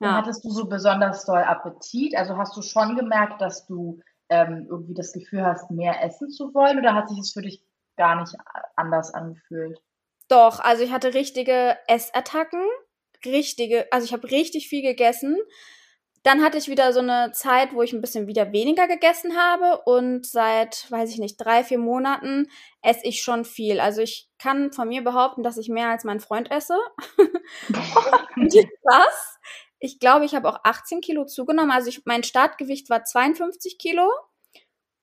Ja. 0.01 0.11
Und 0.11 0.15
hattest 0.17 0.45
du 0.45 0.51
so 0.51 0.67
besonders 0.67 1.25
doll 1.25 1.43
Appetit? 1.43 2.17
Also 2.17 2.37
hast 2.37 2.57
du 2.57 2.63
schon 2.63 2.97
gemerkt, 2.97 3.41
dass 3.41 3.67
du 3.67 4.01
ähm, 4.29 4.67
irgendwie 4.69 4.95
das 4.95 5.13
Gefühl 5.13 5.45
hast, 5.45 5.71
mehr 5.71 6.03
essen 6.03 6.31
zu 6.31 6.53
wollen 6.55 6.79
oder 6.79 6.95
hat 6.95 7.09
sich 7.09 7.19
es 7.19 7.33
für 7.33 7.43
dich 7.43 7.63
gar 7.97 8.21
nicht 8.21 8.35
anders 8.77 9.15
angefühlt? 9.15 9.81
Doch, 10.29 10.61
also 10.61 10.83
ich 10.83 10.93
hatte 10.93 11.15
richtige 11.15 11.77
Essattacken, 11.87 12.65
richtige, 13.25 13.87
also 13.93 14.05
ich 14.05 14.13
habe 14.13 14.31
richtig 14.31 14.69
viel 14.69 14.83
gegessen. 14.83 15.37
Dann 16.25 16.43
hatte 16.43 16.59
ich 16.59 16.67
wieder 16.67 16.93
so 16.93 16.99
eine 16.99 17.31
Zeit, 17.31 17.73
wo 17.73 17.83
ich 17.83 17.93
ein 17.93 18.01
bisschen 18.01 18.27
wieder 18.27 18.51
weniger 18.51 18.89
gegessen 18.89 19.37
habe 19.37 19.83
und 19.85 20.27
seit, 20.27 20.91
weiß 20.91 21.11
ich 21.11 21.19
nicht, 21.19 21.37
drei, 21.37 21.63
vier 21.63 21.79
Monaten 21.79 22.49
esse 22.83 23.07
ich 23.07 23.23
schon 23.23 23.45
viel. 23.45 23.79
Also 23.79 24.03
ich 24.03 24.29
kann 24.37 24.73
von 24.73 24.89
mir 24.89 25.05
behaupten, 25.05 25.45
dass 25.45 25.57
ich 25.57 25.69
mehr 25.69 25.89
als 25.89 26.03
mein 26.03 26.19
Freund 26.19 26.51
esse. 26.51 26.77
Was? 27.69 29.36
Ich 29.79 29.99
glaube, 29.99 30.25
ich 30.25 30.35
habe 30.35 30.49
auch 30.49 30.61
18 30.65 31.01
Kilo 31.01 31.27
zugenommen. 31.27 31.71
Also 31.71 31.89
ich, 31.89 32.03
mein 32.07 32.23
Startgewicht 32.23 32.89
war 32.91 33.05
52 33.05 33.79
Kilo 33.79 34.11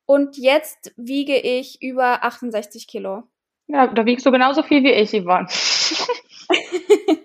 und 0.05 0.37
jetzt 0.37 0.93
wiege 0.97 1.37
ich 1.37 1.81
über 1.81 2.23
68 2.23 2.87
Kilo. 2.87 3.23
Ja, 3.67 3.87
da 3.87 4.05
wiegst 4.05 4.25
du 4.25 4.31
genauso 4.31 4.63
viel 4.63 4.83
wie 4.83 4.91
ich, 4.91 5.11
Yvonne. 5.11 5.47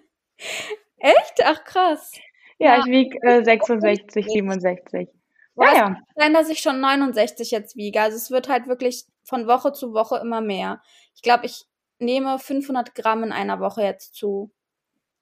Echt? 0.99 1.43
Ach 1.45 1.65
krass. 1.65 2.13
Ja, 2.59 2.75
ja. 2.75 2.81
ich 2.81 2.87
wiege 2.87 3.19
äh, 3.23 3.45
66, 3.45 4.27
67. 4.27 5.09
Ja, 5.57 5.75
ja. 5.75 5.97
sein, 6.15 6.35
dass 6.35 6.49
ich 6.49 6.61
schon 6.61 6.81
69 6.81 7.51
jetzt 7.51 7.77
wiege. 7.77 8.01
Also 8.01 8.17
es 8.17 8.31
wird 8.31 8.49
halt 8.49 8.69
wirklich 8.69 9.07
von 9.25 9.49
Woche 9.49 9.73
zu 9.73 9.93
Woche 9.93 10.19
immer 10.19 10.41
mehr. 10.41 10.81
Ich 11.15 11.23
glaube, 11.23 11.47
ich 11.47 11.65
nehme 11.99 12.39
500 12.39 12.95
Gramm 12.95 13.25
in 13.25 13.33
einer 13.33 13.59
Woche 13.59 13.83
jetzt 13.83 14.15
zu. 14.15 14.53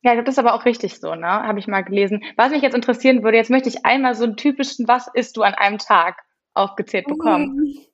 Ja, 0.07 0.15
das 0.15 0.35
ist 0.35 0.39
aber 0.39 0.55
auch 0.55 0.65
richtig 0.65 1.01
so, 1.01 1.17
ne? 1.17 1.27
Habe 1.27 1.59
ich 1.59 1.67
mal 1.67 1.83
gelesen. 1.83 2.23
Was 2.37 2.51
mich 2.53 2.63
jetzt 2.63 2.77
interessieren 2.77 3.25
würde, 3.25 3.39
jetzt 3.39 3.51
möchte 3.51 3.69
ich 3.69 3.85
einmal 3.85 4.15
so 4.15 4.23
einen 4.23 4.37
typischen 4.37 4.87
Was 4.87 5.09
isst 5.15 5.37
du 5.37 5.43
an 5.43 5.55
einem 5.55 5.79
Tag 5.79 6.23
aufgezählt 6.55 7.09
bekommen. 7.09 7.57
Mhm. 7.57 7.87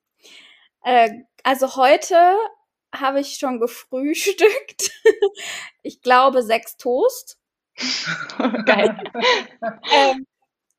Äh, 0.84 1.10
also 1.42 1.76
heute 1.76 2.36
habe 2.94 3.20
ich 3.20 3.38
schon 3.38 3.60
gefrühstückt. 3.60 4.90
ich 5.82 6.02
glaube 6.02 6.42
sechs 6.42 6.76
Toast. 6.76 7.38
Geil. 8.66 8.94
ähm, 9.90 10.26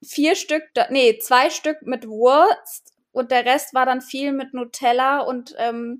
vier 0.03 0.35
Stück, 0.35 0.65
nee, 0.91 1.17
zwei 1.17 1.49
Stück 1.49 1.81
mit 1.81 2.07
Wurst 2.07 2.93
und 3.11 3.31
der 3.31 3.43
Rest 3.43 3.73
war 3.73 3.87
dann 3.87 4.01
viel 4.01 4.33
mit 4.33 4.53
Nutella 4.53 5.21
und 5.21 5.55
ähm, 5.57 5.99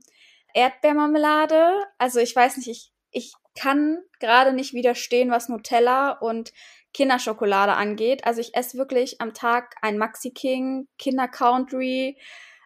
Erdbeermarmelade. 0.54 1.74
Also 1.98 2.20
ich 2.20 2.36
weiß 2.36 2.58
nicht, 2.58 2.68
ich, 2.68 2.92
ich 3.10 3.34
kann 3.56 4.00
gerade 4.20 4.54
nicht 4.54 4.74
widerstehen, 4.74 5.32
was 5.32 5.50
Nutella 5.50 6.12
und 6.12 6.54
Kinderschokolade 6.94 7.74
angeht. 7.74 8.26
Also 8.26 8.42
ich 8.42 8.56
esse 8.56 8.78
wirklich 8.78 9.20
am 9.22 9.34
Tag 9.34 9.76
ein 9.82 9.98
Maxi 9.98 10.32
King, 10.32 10.88
Kinder 10.98 11.28
Country, 11.28 12.18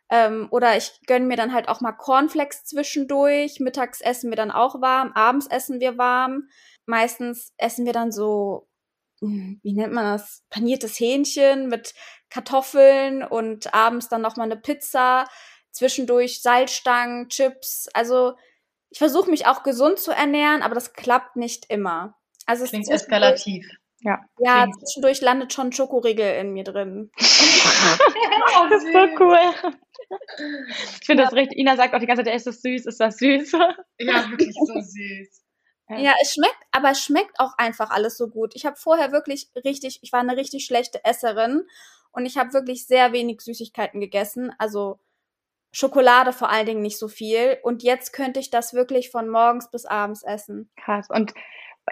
ähm, 0.10 0.47
oder 0.52 0.78
ich 0.78 1.02
gönne 1.06 1.26
mir 1.26 1.36
dann 1.36 1.54
halt 1.54 1.67
auch 1.67 1.82
mal 1.82 1.91
Cornflakes 1.91 2.63
zwischendurch. 2.63 3.60
Mittags 3.60 4.02
essen 4.02 4.30
wir 4.30 4.38
dann 4.38 4.52
auch 4.52 4.82
warm, 4.82 5.12
abends 5.13 5.47
essen 5.47 5.80
wir 5.80 5.97
warm. 5.97 6.50
Meistens 6.86 7.54
essen 7.58 7.86
wir 7.86 7.93
dann 7.93 8.12
so, 8.12 8.67
hm, 9.19 9.60
wie 9.63 9.73
nennt 9.73 9.93
man 9.93 10.06
das? 10.06 10.43
Paniertes 10.50 11.00
Hähnchen 11.00 11.67
mit 11.67 11.93
Kartoffeln 12.30 13.23
und 13.23 13.73
abends 13.73 14.08
dann 14.10 14.21
noch 14.21 14.38
mal 14.38 14.43
eine 14.43 14.58
Pizza. 14.58 15.26
Zwischendurch 15.71 16.41
Salzstangen, 16.41 17.28
Chips. 17.30 17.89
Also 17.93 18.36
ich 18.89 19.00
versuche 19.00 19.30
mich 19.30 19.45
auch 19.45 19.63
gesund 19.63 20.00
zu 20.00 20.12
ernähren, 20.12 20.62
aber 20.62 20.76
das 20.76 20.93
klappt 20.93 21.36
nicht 21.36 21.65
immer. 21.69 22.17
Also 22.45 22.63
es 22.63 22.69
Klingt 22.69 22.89
eskalativ. 22.89 23.67
Ja, 24.02 24.19
ja 24.39 24.67
zwischendurch 24.80 25.21
landet 25.21 25.54
schon 25.54 25.71
Schokoriegel 25.71 26.36
in 26.36 26.54
mir 26.54 26.63
drin. 26.63 27.12
das 27.17 28.84
ist 28.84 28.93
so 28.93 29.08
cool. 29.19 29.39
Ich 31.00 31.06
finde 31.06 31.23
ja. 31.23 31.30
das 31.30 31.34
richtig. 31.34 31.58
Ina 31.58 31.76
sagt 31.76 31.93
auch 31.93 32.00
die 32.00 32.06
ganze 32.06 32.23
Zeit, 32.23 32.36
ist 32.36 32.47
das 32.47 32.62
süß, 32.62 32.86
ist 32.86 33.00
das 33.00 33.17
süß? 33.17 33.52
Ja, 34.00 34.30
wirklich 34.30 34.54
so 34.54 34.80
süß. 34.80 35.43
Ja, 35.89 36.13
es 36.21 36.34
schmeckt, 36.34 36.58
aber 36.71 36.91
es 36.91 37.02
schmeckt 37.02 37.39
auch 37.39 37.58
einfach 37.58 37.91
alles 37.91 38.17
so 38.17 38.28
gut. 38.28 38.54
Ich 38.56 38.65
habe 38.65 38.76
vorher 38.76 39.12
wirklich 39.12 39.50
richtig, 39.63 40.00
ich 40.02 40.12
war 40.12 40.19
eine 40.19 40.36
richtig 40.36 40.65
schlechte 40.65 41.04
Esserin 41.06 41.65
und 42.12 42.26
ich 42.26 42.38
habe 42.38 42.54
wirklich 42.54 42.86
sehr 42.86 43.13
wenig 43.13 43.41
Süßigkeiten 43.41 44.02
gegessen. 44.02 44.54
Also 44.58 45.00
Schokolade 45.71 46.34
vor 46.34 46.49
allen 46.49 46.65
Dingen 46.65 46.82
nicht 46.82 46.97
so 46.97 47.08
viel. 47.08 47.58
Und 47.63 47.84
jetzt 47.84 48.13
könnte 48.13 48.39
ich 48.39 48.49
das 48.49 48.73
wirklich 48.73 49.12
von 49.12 49.30
morgens 49.30 49.69
bis 49.69 49.86
abends 49.86 50.23
essen. 50.23 50.69
Krass. 50.75 51.08
Und 51.10 51.34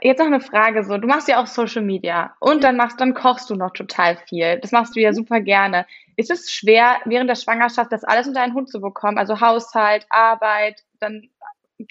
jetzt 0.01 0.19
noch 0.19 0.25
eine 0.25 0.41
Frage 0.41 0.83
so. 0.83 0.97
Du 0.97 1.07
machst 1.07 1.27
ja 1.27 1.41
auch 1.41 1.47
Social 1.47 1.81
Media 1.81 2.35
und 2.39 2.63
dann 2.63 2.77
machst, 2.77 2.99
dann 2.99 3.13
kochst 3.13 3.49
du 3.49 3.55
noch 3.55 3.71
total 3.71 4.17
viel. 4.27 4.59
Das 4.59 4.71
machst 4.71 4.95
du 4.95 4.99
ja 4.99 5.13
super 5.13 5.39
gerne. 5.39 5.85
Ist 6.15 6.31
es 6.31 6.51
schwer, 6.51 6.97
während 7.05 7.29
der 7.29 7.35
Schwangerschaft 7.35 7.91
das 7.91 8.03
alles 8.03 8.27
unter 8.27 8.41
einen 8.41 8.53
Hut 8.53 8.69
zu 8.69 8.81
bekommen? 8.81 9.17
Also 9.17 9.39
Haushalt, 9.39 10.05
Arbeit, 10.09 10.83
dann 10.99 11.29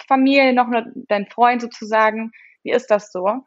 Familie, 0.09 0.53
noch 0.53 0.68
dein 1.09 1.27
Freund 1.27 1.62
sozusagen. 1.62 2.33
Wie 2.62 2.73
ist 2.73 2.90
das 2.90 3.12
so? 3.12 3.44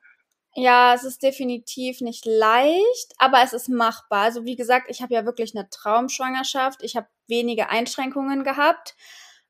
Ja, 0.54 0.94
es 0.96 1.04
ist 1.04 1.22
definitiv 1.22 2.02
nicht 2.02 2.26
leicht, 2.26 3.14
aber 3.20 3.44
es 3.44 3.54
ist 3.54 3.70
machbar. 3.70 4.24
Also 4.24 4.46
wie 4.46 4.56
gesagt, 4.56 4.88
ich 4.90 5.02
habe 5.02 5.14
ja 5.14 5.26
wirklich 5.26 5.56
eine 5.56 5.70
Traumschwangerschaft. 5.70 6.82
Ich 6.84 6.96
habe 6.96 7.08
wenige 7.28 7.70
Einschränkungen 7.70 8.44
gehabt. 8.44 8.96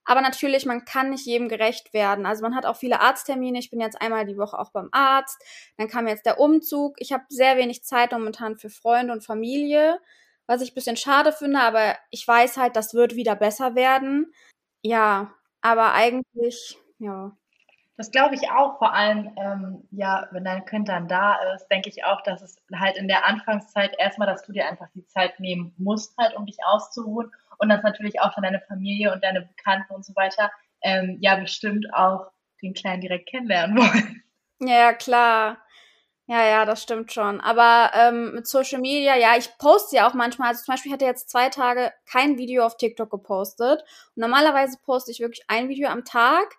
Aber 0.10 0.22
natürlich, 0.22 0.66
man 0.66 0.86
kann 0.86 1.10
nicht 1.10 1.26
jedem 1.26 1.50
gerecht 1.50 1.94
werden. 1.94 2.26
Also 2.26 2.42
man 2.42 2.56
hat 2.56 2.66
auch 2.66 2.78
viele 2.78 3.02
Arzttermine. 3.02 3.60
Ich 3.60 3.70
bin 3.70 3.82
jetzt 3.82 4.02
einmal 4.02 4.26
die 4.26 4.38
Woche 4.38 4.58
auch 4.58 4.72
beim 4.72 4.88
Arzt. 4.94 5.44
Dann 5.78 5.90
kam 5.90 6.08
jetzt 6.08 6.26
der 6.26 6.40
Umzug. 6.40 6.96
Ich 7.00 7.12
habe 7.12 7.26
sehr 7.28 7.58
wenig 7.58 7.84
Zeit 7.84 8.14
momentan 8.14 8.56
für 8.56 8.70
Freunde 8.70 9.12
und 9.12 9.26
Familie, 9.26 10.00
was 10.46 10.62
ich 10.62 10.74
bisschen 10.74 10.96
schade 10.96 11.34
finde. 11.34 11.60
Aber 11.60 11.98
ich 12.10 12.26
weiß 12.26 12.56
halt, 12.56 12.78
das 12.78 12.94
wird 12.94 13.16
wieder 13.16 13.36
besser 13.36 13.76
werden. 13.76 14.32
Ja, 14.82 15.34
aber 15.62 15.92
eigentlich, 15.92 16.80
ja. 17.00 17.36
Das 17.98 18.12
glaube 18.12 18.36
ich 18.36 18.50
auch, 18.50 18.78
vor 18.78 18.94
allem, 18.94 19.36
ähm, 19.38 19.88
ja, 19.92 20.30
wenn 20.32 20.46
dein 20.46 20.64
Kind 20.64 20.88
dann 20.88 21.10
da 21.10 21.36
ist, 21.56 21.68
denke 21.68 21.90
ich 21.90 22.06
auch, 22.06 22.22
dass 22.22 22.42
es 22.42 22.62
halt 22.74 22.96
in 22.96 23.10
der 23.10 23.26
Anfangszeit 23.26 23.94
erstmal, 23.98 24.28
dass 24.28 24.44
du 24.44 24.54
dir 24.54 24.70
einfach 24.70 24.88
die 24.96 25.06
Zeit 25.08 25.40
nehmen 25.42 25.74
musst, 25.78 26.16
halt, 26.18 26.36
um 26.38 26.46
dich 26.46 26.58
auszuruhen 26.64 27.30
und 27.58 27.70
dass 27.70 27.84
natürlich 27.84 28.20
auch 28.22 28.34
dann 28.36 28.44
deine 28.44 28.62
Familie 28.62 29.14
und 29.14 29.24
deine 29.24 29.42
Bekannten 29.42 29.94
und 29.94 30.06
so 30.06 30.16
weiter 30.16 30.52
ähm, 30.82 31.18
ja 31.22 31.36
bestimmt 31.36 31.86
auch 31.94 32.32
den 32.62 32.74
Kleinen 32.74 33.02
direkt 33.02 33.30
kennenlernen 33.30 33.78
wollen. 33.78 34.24
Ja, 34.60 34.94
klar. 34.94 35.60
Ja, 36.30 36.46
ja, 36.46 36.66
das 36.66 36.84
stimmt 36.84 37.14
schon. 37.14 37.40
Aber 37.40 37.92
ähm, 37.94 38.34
mit 38.34 38.48
Social 38.48 38.82
Media, 38.82 39.16
ja, 39.16 39.38
ich 39.38 39.58
poste 39.60 39.96
ja 39.96 40.10
auch 40.10 40.14
manchmal. 40.14 40.50
Also 40.50 40.64
zum 40.64 40.74
Beispiel, 40.74 40.92
hatte 40.92 41.06
jetzt 41.06 41.30
zwei 41.30 41.48
Tage 41.50 41.94
kein 42.06 42.38
Video 42.38 42.66
auf 42.66 42.76
TikTok 42.76 43.10
gepostet. 43.10 43.82
Und 43.82 44.22
normalerweise 44.22 44.78
poste 44.84 45.12
ich 45.12 45.22
wirklich 45.22 45.46
ein 45.48 45.70
Video 45.70 45.88
am 45.88 46.04
Tag. 46.04 46.56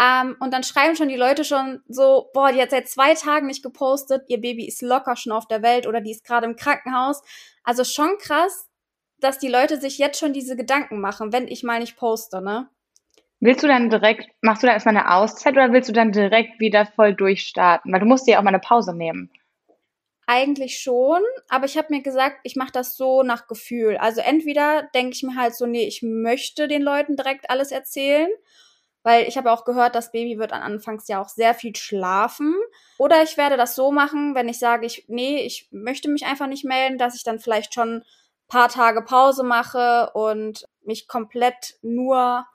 Ähm, 0.00 0.36
und 0.40 0.54
dann 0.54 0.62
schreiben 0.62 0.96
schon 0.96 1.08
die 1.08 1.16
Leute 1.16 1.44
schon 1.44 1.82
so, 1.86 2.30
boah, 2.32 2.50
die 2.50 2.62
hat 2.62 2.70
seit 2.70 2.88
zwei 2.88 3.12
Tagen 3.12 3.46
nicht 3.46 3.62
gepostet, 3.62 4.22
ihr 4.28 4.40
Baby 4.40 4.66
ist 4.66 4.80
locker 4.80 5.16
schon 5.16 5.32
auf 5.32 5.46
der 5.46 5.60
Welt 5.60 5.86
oder 5.86 6.00
die 6.00 6.12
ist 6.12 6.24
gerade 6.24 6.46
im 6.46 6.56
Krankenhaus. 6.56 7.20
Also 7.64 7.84
schon 7.84 8.16
krass, 8.16 8.69
dass 9.20 9.38
die 9.38 9.48
Leute 9.48 9.80
sich 9.80 9.98
jetzt 9.98 10.18
schon 10.18 10.32
diese 10.32 10.56
Gedanken 10.56 11.00
machen, 11.00 11.32
wenn 11.32 11.48
ich 11.48 11.62
mal 11.62 11.80
nicht 11.80 11.96
poste, 11.96 12.42
ne? 12.42 12.68
Willst 13.40 13.62
du 13.62 13.68
dann 13.68 13.88
direkt, 13.88 14.28
machst 14.42 14.62
du 14.62 14.66
dann 14.66 14.74
erstmal 14.74 14.96
eine 14.96 15.14
Auszeit 15.14 15.54
oder 15.54 15.72
willst 15.72 15.88
du 15.88 15.94
dann 15.94 16.12
direkt 16.12 16.60
wieder 16.60 16.84
voll 16.84 17.14
durchstarten? 17.14 17.90
Weil 17.90 18.00
du 18.00 18.06
musst 18.06 18.26
dir 18.26 18.32
ja 18.32 18.38
auch 18.38 18.42
mal 18.42 18.50
eine 18.50 18.58
Pause 18.58 18.94
nehmen. 18.94 19.30
Eigentlich 20.26 20.78
schon, 20.78 21.22
aber 21.48 21.64
ich 21.64 21.76
habe 21.76 21.88
mir 21.90 22.02
gesagt, 22.02 22.36
ich 22.44 22.54
mache 22.54 22.70
das 22.70 22.96
so 22.96 23.22
nach 23.22 23.48
Gefühl. 23.48 23.96
Also 23.96 24.20
entweder 24.20 24.88
denke 24.94 25.14
ich 25.14 25.22
mir 25.22 25.34
halt 25.34 25.56
so, 25.56 25.66
nee, 25.66 25.86
ich 25.86 26.02
möchte 26.02 26.68
den 26.68 26.82
Leuten 26.82 27.16
direkt 27.16 27.50
alles 27.50 27.72
erzählen, 27.72 28.28
weil 29.02 29.26
ich 29.26 29.38
habe 29.38 29.50
auch 29.50 29.64
gehört, 29.64 29.94
das 29.94 30.12
Baby 30.12 30.38
wird 30.38 30.52
an 30.52 30.62
Anfangs 30.62 31.08
ja 31.08 31.20
auch 31.20 31.30
sehr 31.30 31.54
viel 31.54 31.74
schlafen. 31.74 32.54
Oder 32.98 33.22
ich 33.22 33.38
werde 33.38 33.56
das 33.56 33.74
so 33.74 33.90
machen, 33.90 34.34
wenn 34.34 34.48
ich 34.48 34.58
sage, 34.58 34.84
ich, 34.86 35.06
nee, 35.08 35.38
ich 35.40 35.68
möchte 35.72 36.10
mich 36.10 36.26
einfach 36.26 36.46
nicht 36.46 36.64
melden, 36.64 36.98
dass 36.98 37.16
ich 37.16 37.24
dann 37.24 37.40
vielleicht 37.40 37.74
schon 37.74 38.04
paar 38.50 38.68
Tage 38.68 39.00
Pause 39.02 39.42
mache 39.42 40.10
und 40.12 40.68
mich 40.84 41.08
komplett 41.08 41.76
nur 41.82 42.46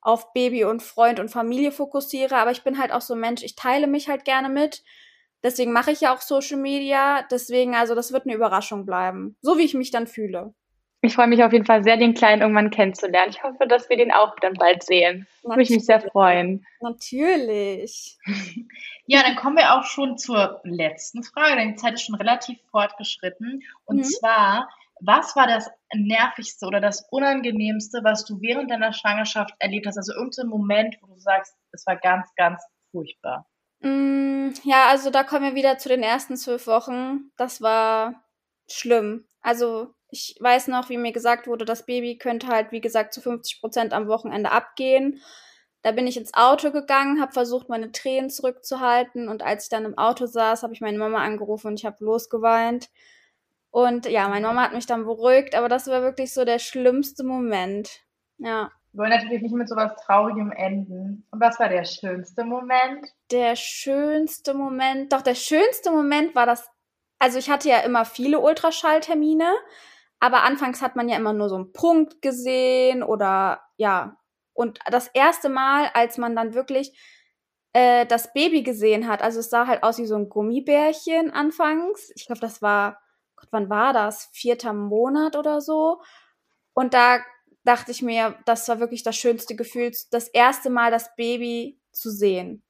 auf 0.00 0.32
Baby 0.32 0.64
und 0.64 0.82
Freund 0.82 1.18
und 1.18 1.30
Familie 1.30 1.72
fokussiere. 1.72 2.36
Aber 2.36 2.52
ich 2.52 2.62
bin 2.62 2.78
halt 2.78 2.92
auch 2.92 3.00
so 3.00 3.14
ein 3.14 3.20
Mensch, 3.20 3.42
ich 3.42 3.56
teile 3.56 3.88
mich 3.88 4.08
halt 4.08 4.24
gerne 4.24 4.48
mit. 4.48 4.84
Deswegen 5.42 5.72
mache 5.72 5.90
ich 5.90 6.00
ja 6.00 6.14
auch 6.14 6.20
Social 6.20 6.58
Media. 6.58 7.24
Deswegen, 7.30 7.74
also 7.74 7.94
das 7.94 8.12
wird 8.12 8.26
eine 8.26 8.34
Überraschung 8.34 8.86
bleiben. 8.86 9.36
So 9.40 9.58
wie 9.58 9.62
ich 9.62 9.74
mich 9.74 9.90
dann 9.90 10.06
fühle. 10.06 10.54
Ich 11.00 11.14
freue 11.14 11.28
mich 11.28 11.44
auf 11.44 11.52
jeden 11.52 11.64
Fall 11.64 11.84
sehr, 11.84 11.96
den 11.96 12.14
Kleinen 12.14 12.42
irgendwann 12.42 12.70
kennenzulernen. 12.70 13.30
Ich 13.30 13.42
hoffe, 13.44 13.68
dass 13.68 13.88
wir 13.88 13.96
den 13.96 14.10
auch 14.10 14.34
dann 14.40 14.54
bald 14.54 14.82
sehen. 14.82 15.28
Würde 15.44 15.62
ich 15.62 15.70
mich 15.70 15.86
sehr 15.86 16.00
freuen. 16.00 16.64
Natürlich. 16.80 18.18
Ja, 19.10 19.22
dann 19.22 19.36
kommen 19.36 19.56
wir 19.56 19.74
auch 19.74 19.84
schon 19.84 20.18
zur 20.18 20.60
letzten 20.64 21.22
Frage, 21.22 21.56
denn 21.56 21.70
die 21.70 21.76
Zeit 21.76 21.94
ist 21.94 22.02
schon 22.02 22.16
relativ 22.16 22.58
fortgeschritten. 22.70 23.62
Und 23.86 23.96
mhm. 23.96 24.04
zwar, 24.04 24.68
was 25.00 25.36
war 25.36 25.46
das 25.46 25.68
nervigste 25.94 26.66
oder 26.66 26.80
das 26.80 27.06
unangenehmste, 27.10 28.00
was 28.02 28.24
du 28.24 28.40
während 28.40 28.70
deiner 28.70 28.92
Schwangerschaft 28.92 29.54
erlebt 29.58 29.86
hast? 29.86 29.96
Also 29.96 30.12
irgendein 30.12 30.48
Moment, 30.48 30.96
wo 31.00 31.06
du 31.06 31.18
sagst, 31.18 31.54
es 31.72 31.86
war 31.86 31.96
ganz, 31.96 32.28
ganz 32.36 32.62
furchtbar. 32.90 33.46
Mm, 33.80 34.50
ja, 34.64 34.88
also 34.88 35.10
da 35.10 35.24
kommen 35.24 35.44
wir 35.44 35.54
wieder 35.54 35.78
zu 35.78 35.88
den 35.88 36.02
ersten 36.02 36.36
zwölf 36.36 36.66
Wochen. 36.66 37.30
Das 37.36 37.60
war 37.60 38.24
schlimm. 38.68 39.26
Also 39.40 39.94
ich 40.10 40.36
weiß 40.40 40.68
noch, 40.68 40.88
wie 40.88 40.96
mir 40.96 41.12
gesagt 41.12 41.46
wurde, 41.46 41.64
das 41.64 41.86
Baby 41.86 42.18
könnte 42.18 42.48
halt, 42.48 42.72
wie 42.72 42.80
gesagt, 42.80 43.12
zu 43.12 43.20
50 43.20 43.60
Prozent 43.60 43.92
am 43.92 44.08
Wochenende 44.08 44.50
abgehen. 44.50 45.20
Da 45.82 45.92
bin 45.92 46.06
ich 46.06 46.16
ins 46.16 46.34
Auto 46.34 46.72
gegangen, 46.72 47.20
habe 47.20 47.32
versucht, 47.32 47.68
meine 47.68 47.92
Tränen 47.92 48.30
zurückzuhalten 48.30 49.28
und 49.28 49.42
als 49.42 49.64
ich 49.64 49.68
dann 49.68 49.84
im 49.84 49.96
Auto 49.96 50.26
saß, 50.26 50.62
habe 50.62 50.72
ich 50.72 50.80
meine 50.80 50.98
Mama 50.98 51.22
angerufen 51.22 51.68
und 51.68 51.78
ich 51.78 51.86
habe 51.86 52.04
losgeweint. 52.04 52.88
Und 53.70 54.06
ja, 54.06 54.28
meine 54.28 54.46
Mama 54.46 54.62
hat 54.62 54.72
mich 54.72 54.86
dann 54.86 55.04
beruhigt, 55.04 55.54
aber 55.54 55.68
das 55.68 55.86
war 55.86 56.02
wirklich 56.02 56.32
so 56.32 56.44
der 56.44 56.58
schlimmste 56.58 57.24
Moment. 57.24 58.00
Ja. 58.38 58.70
Wir 58.92 59.00
wollen 59.02 59.10
natürlich 59.10 59.42
nicht 59.42 59.54
mit 59.54 59.68
sowas 59.68 59.92
Traurigem 60.04 60.50
enden. 60.50 61.26
Und 61.30 61.40
was 61.40 61.60
war 61.60 61.68
der 61.68 61.84
schönste 61.84 62.44
Moment? 62.44 63.06
Der 63.30 63.54
schönste 63.56 64.54
Moment, 64.54 65.12
doch 65.12 65.22
der 65.22 65.34
schönste 65.34 65.90
Moment 65.90 66.34
war 66.34 66.46
das, 66.46 66.68
also 67.18 67.38
ich 67.38 67.50
hatte 67.50 67.68
ja 67.68 67.80
immer 67.80 68.04
viele 68.04 68.40
Ultraschalltermine, 68.40 69.54
aber 70.20 70.42
anfangs 70.42 70.80
hat 70.82 70.96
man 70.96 71.08
ja 71.08 71.16
immer 71.16 71.32
nur 71.32 71.48
so 71.48 71.56
einen 71.56 71.72
Punkt 71.72 72.22
gesehen 72.22 73.02
oder 73.02 73.62
ja. 73.76 74.16
Und 74.54 74.80
das 74.90 75.08
erste 75.08 75.48
Mal, 75.48 75.90
als 75.94 76.18
man 76.18 76.34
dann 76.34 76.54
wirklich 76.54 76.98
äh, 77.74 78.06
das 78.06 78.32
Baby 78.32 78.62
gesehen 78.62 79.06
hat, 79.06 79.22
also 79.22 79.38
es 79.40 79.50
sah 79.50 79.66
halt 79.66 79.82
aus 79.84 79.98
wie 79.98 80.06
so 80.06 80.16
ein 80.16 80.28
Gummibärchen 80.28 81.30
anfangs. 81.30 82.10
Ich 82.16 82.26
glaube, 82.26 82.40
das 82.40 82.62
war 82.62 82.98
Gott, 83.38 83.48
wann 83.50 83.70
war 83.70 83.92
das? 83.92 84.28
Vierter 84.32 84.72
Monat 84.72 85.36
oder 85.36 85.60
so. 85.60 86.02
Und 86.74 86.94
da 86.94 87.20
dachte 87.64 87.90
ich 87.90 88.02
mir, 88.02 88.38
das 88.46 88.68
war 88.68 88.80
wirklich 88.80 89.02
das 89.02 89.16
schönste 89.16 89.56
Gefühl, 89.56 89.92
das 90.10 90.28
erste 90.28 90.70
Mal 90.70 90.90
das 90.90 91.14
Baby 91.16 91.80
zu 91.92 92.10
sehen. 92.10 92.64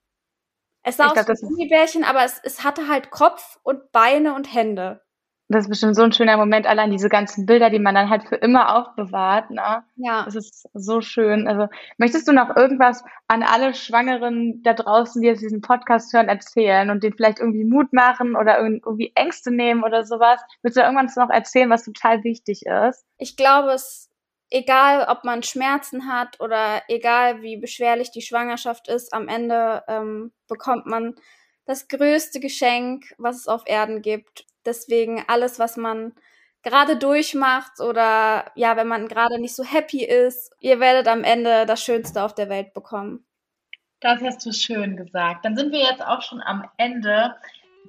Es 0.82 0.96
sah 0.96 1.06
ich 1.06 1.18
aus 1.18 1.26
wie 1.26 1.32
ein 1.32 1.48
Gummibärchen, 1.48 2.04
aber 2.04 2.24
es, 2.24 2.40
es 2.42 2.64
hatte 2.64 2.88
halt 2.88 3.10
Kopf 3.10 3.58
und 3.62 3.92
Beine 3.92 4.34
und 4.34 4.52
Hände. 4.52 5.02
Das 5.50 5.64
ist 5.64 5.70
bestimmt 5.70 5.96
so 5.96 6.02
ein 6.02 6.12
schöner 6.12 6.36
Moment, 6.36 6.66
allein 6.66 6.90
diese 6.90 7.08
ganzen 7.08 7.46
Bilder, 7.46 7.70
die 7.70 7.78
man 7.78 7.94
dann 7.94 8.10
halt 8.10 8.28
für 8.28 8.36
immer 8.36 8.76
aufbewahrt. 8.76 9.50
Ne? 9.50 9.82
Ja. 9.96 10.24
Das 10.26 10.34
ist 10.34 10.68
so 10.74 11.00
schön. 11.00 11.48
Also, 11.48 11.68
möchtest 11.96 12.28
du 12.28 12.32
noch 12.32 12.54
irgendwas 12.54 13.02
an 13.28 13.42
alle 13.42 13.72
Schwangeren 13.72 14.62
da 14.62 14.74
draußen, 14.74 15.22
die 15.22 15.28
jetzt 15.28 15.40
diesen 15.40 15.62
Podcast 15.62 16.12
hören, 16.12 16.28
erzählen 16.28 16.90
und 16.90 17.02
denen 17.02 17.14
vielleicht 17.14 17.40
irgendwie 17.40 17.64
Mut 17.64 17.94
machen 17.94 18.36
oder 18.36 18.58
irgendwie 18.58 19.12
Ängste 19.14 19.50
nehmen 19.50 19.84
oder 19.84 20.04
sowas? 20.04 20.38
Willst 20.62 20.76
du 20.76 20.82
irgendwas 20.82 21.16
noch 21.16 21.30
erzählen, 21.30 21.70
was 21.70 21.84
total 21.84 22.24
wichtig 22.24 22.66
ist? 22.66 23.06
Ich 23.16 23.34
glaube, 23.38 23.70
es, 23.70 24.10
egal 24.50 25.06
ob 25.08 25.24
man 25.24 25.42
Schmerzen 25.42 26.12
hat 26.12 26.40
oder 26.40 26.82
egal 26.88 27.40
wie 27.40 27.56
beschwerlich 27.56 28.10
die 28.10 28.22
Schwangerschaft 28.22 28.88
ist, 28.88 29.14
am 29.14 29.28
Ende 29.28 29.82
ähm, 29.88 30.30
bekommt 30.46 30.84
man 30.84 31.14
das 31.68 31.86
größte 31.86 32.40
Geschenk, 32.40 33.14
was 33.18 33.36
es 33.36 33.46
auf 33.46 33.62
Erden 33.66 34.00
gibt. 34.00 34.46
Deswegen 34.64 35.22
alles, 35.28 35.58
was 35.58 35.76
man 35.76 36.14
gerade 36.62 36.96
durchmacht 36.96 37.80
oder 37.80 38.50
ja, 38.54 38.76
wenn 38.76 38.88
man 38.88 39.06
gerade 39.06 39.38
nicht 39.38 39.54
so 39.54 39.64
happy 39.64 40.02
ist, 40.02 40.50
ihr 40.60 40.80
werdet 40.80 41.08
am 41.08 41.24
Ende 41.24 41.66
das 41.66 41.84
Schönste 41.84 42.22
auf 42.22 42.34
der 42.34 42.48
Welt 42.48 42.72
bekommen. 42.72 43.26
Das 44.00 44.22
hast 44.22 44.46
du 44.46 44.52
schön 44.52 44.96
gesagt. 44.96 45.44
Dann 45.44 45.56
sind 45.56 45.72
wir 45.72 45.80
jetzt 45.80 46.02
auch 46.02 46.22
schon 46.22 46.40
am 46.40 46.64
Ende. 46.78 47.34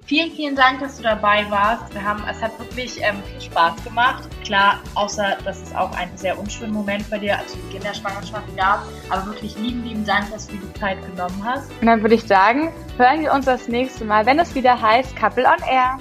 Vielen, 0.06 0.32
vielen 0.32 0.56
Dank, 0.56 0.80
dass 0.80 0.96
du 0.96 1.02
dabei 1.02 1.48
warst. 1.50 1.92
Wir 1.94 2.02
haben, 2.02 2.22
es 2.28 2.42
hat 2.42 2.58
wirklich 2.58 3.00
ähm, 3.00 3.22
viel 3.22 3.40
Spaß 3.40 3.84
gemacht. 3.84 4.28
Klar, 4.44 4.80
außer 4.94 5.38
dass 5.44 5.62
es 5.62 5.74
auch 5.74 5.92
einen 5.96 6.16
sehr 6.16 6.38
unschönen 6.38 6.72
Moment 6.72 7.08
bei 7.10 7.18
dir 7.18 7.38
zu 7.46 7.58
Beginn 7.58 7.82
der 7.82 7.94
Schwangerschaft 7.94 8.56
gab. 8.56 8.84
Aber 9.08 9.26
wirklich 9.26 9.56
lieben, 9.56 9.84
lieben 9.84 10.04
Dank, 10.04 10.30
dass 10.32 10.48
du 10.48 10.54
dir 10.54 10.66
die 10.66 10.80
Zeit 10.80 10.98
genommen 11.06 11.40
hast. 11.44 11.70
Und 11.80 11.86
dann 11.86 12.02
würde 12.02 12.16
ich 12.16 12.24
sagen, 12.24 12.72
hören 12.96 13.20
wir 13.20 13.32
uns 13.32 13.44
das 13.44 13.68
nächste 13.68 14.04
Mal, 14.04 14.26
wenn 14.26 14.38
es 14.38 14.54
wieder 14.54 14.80
heißt 14.80 15.14
Couple 15.16 15.44
on 15.44 15.62
Air. 15.68 15.98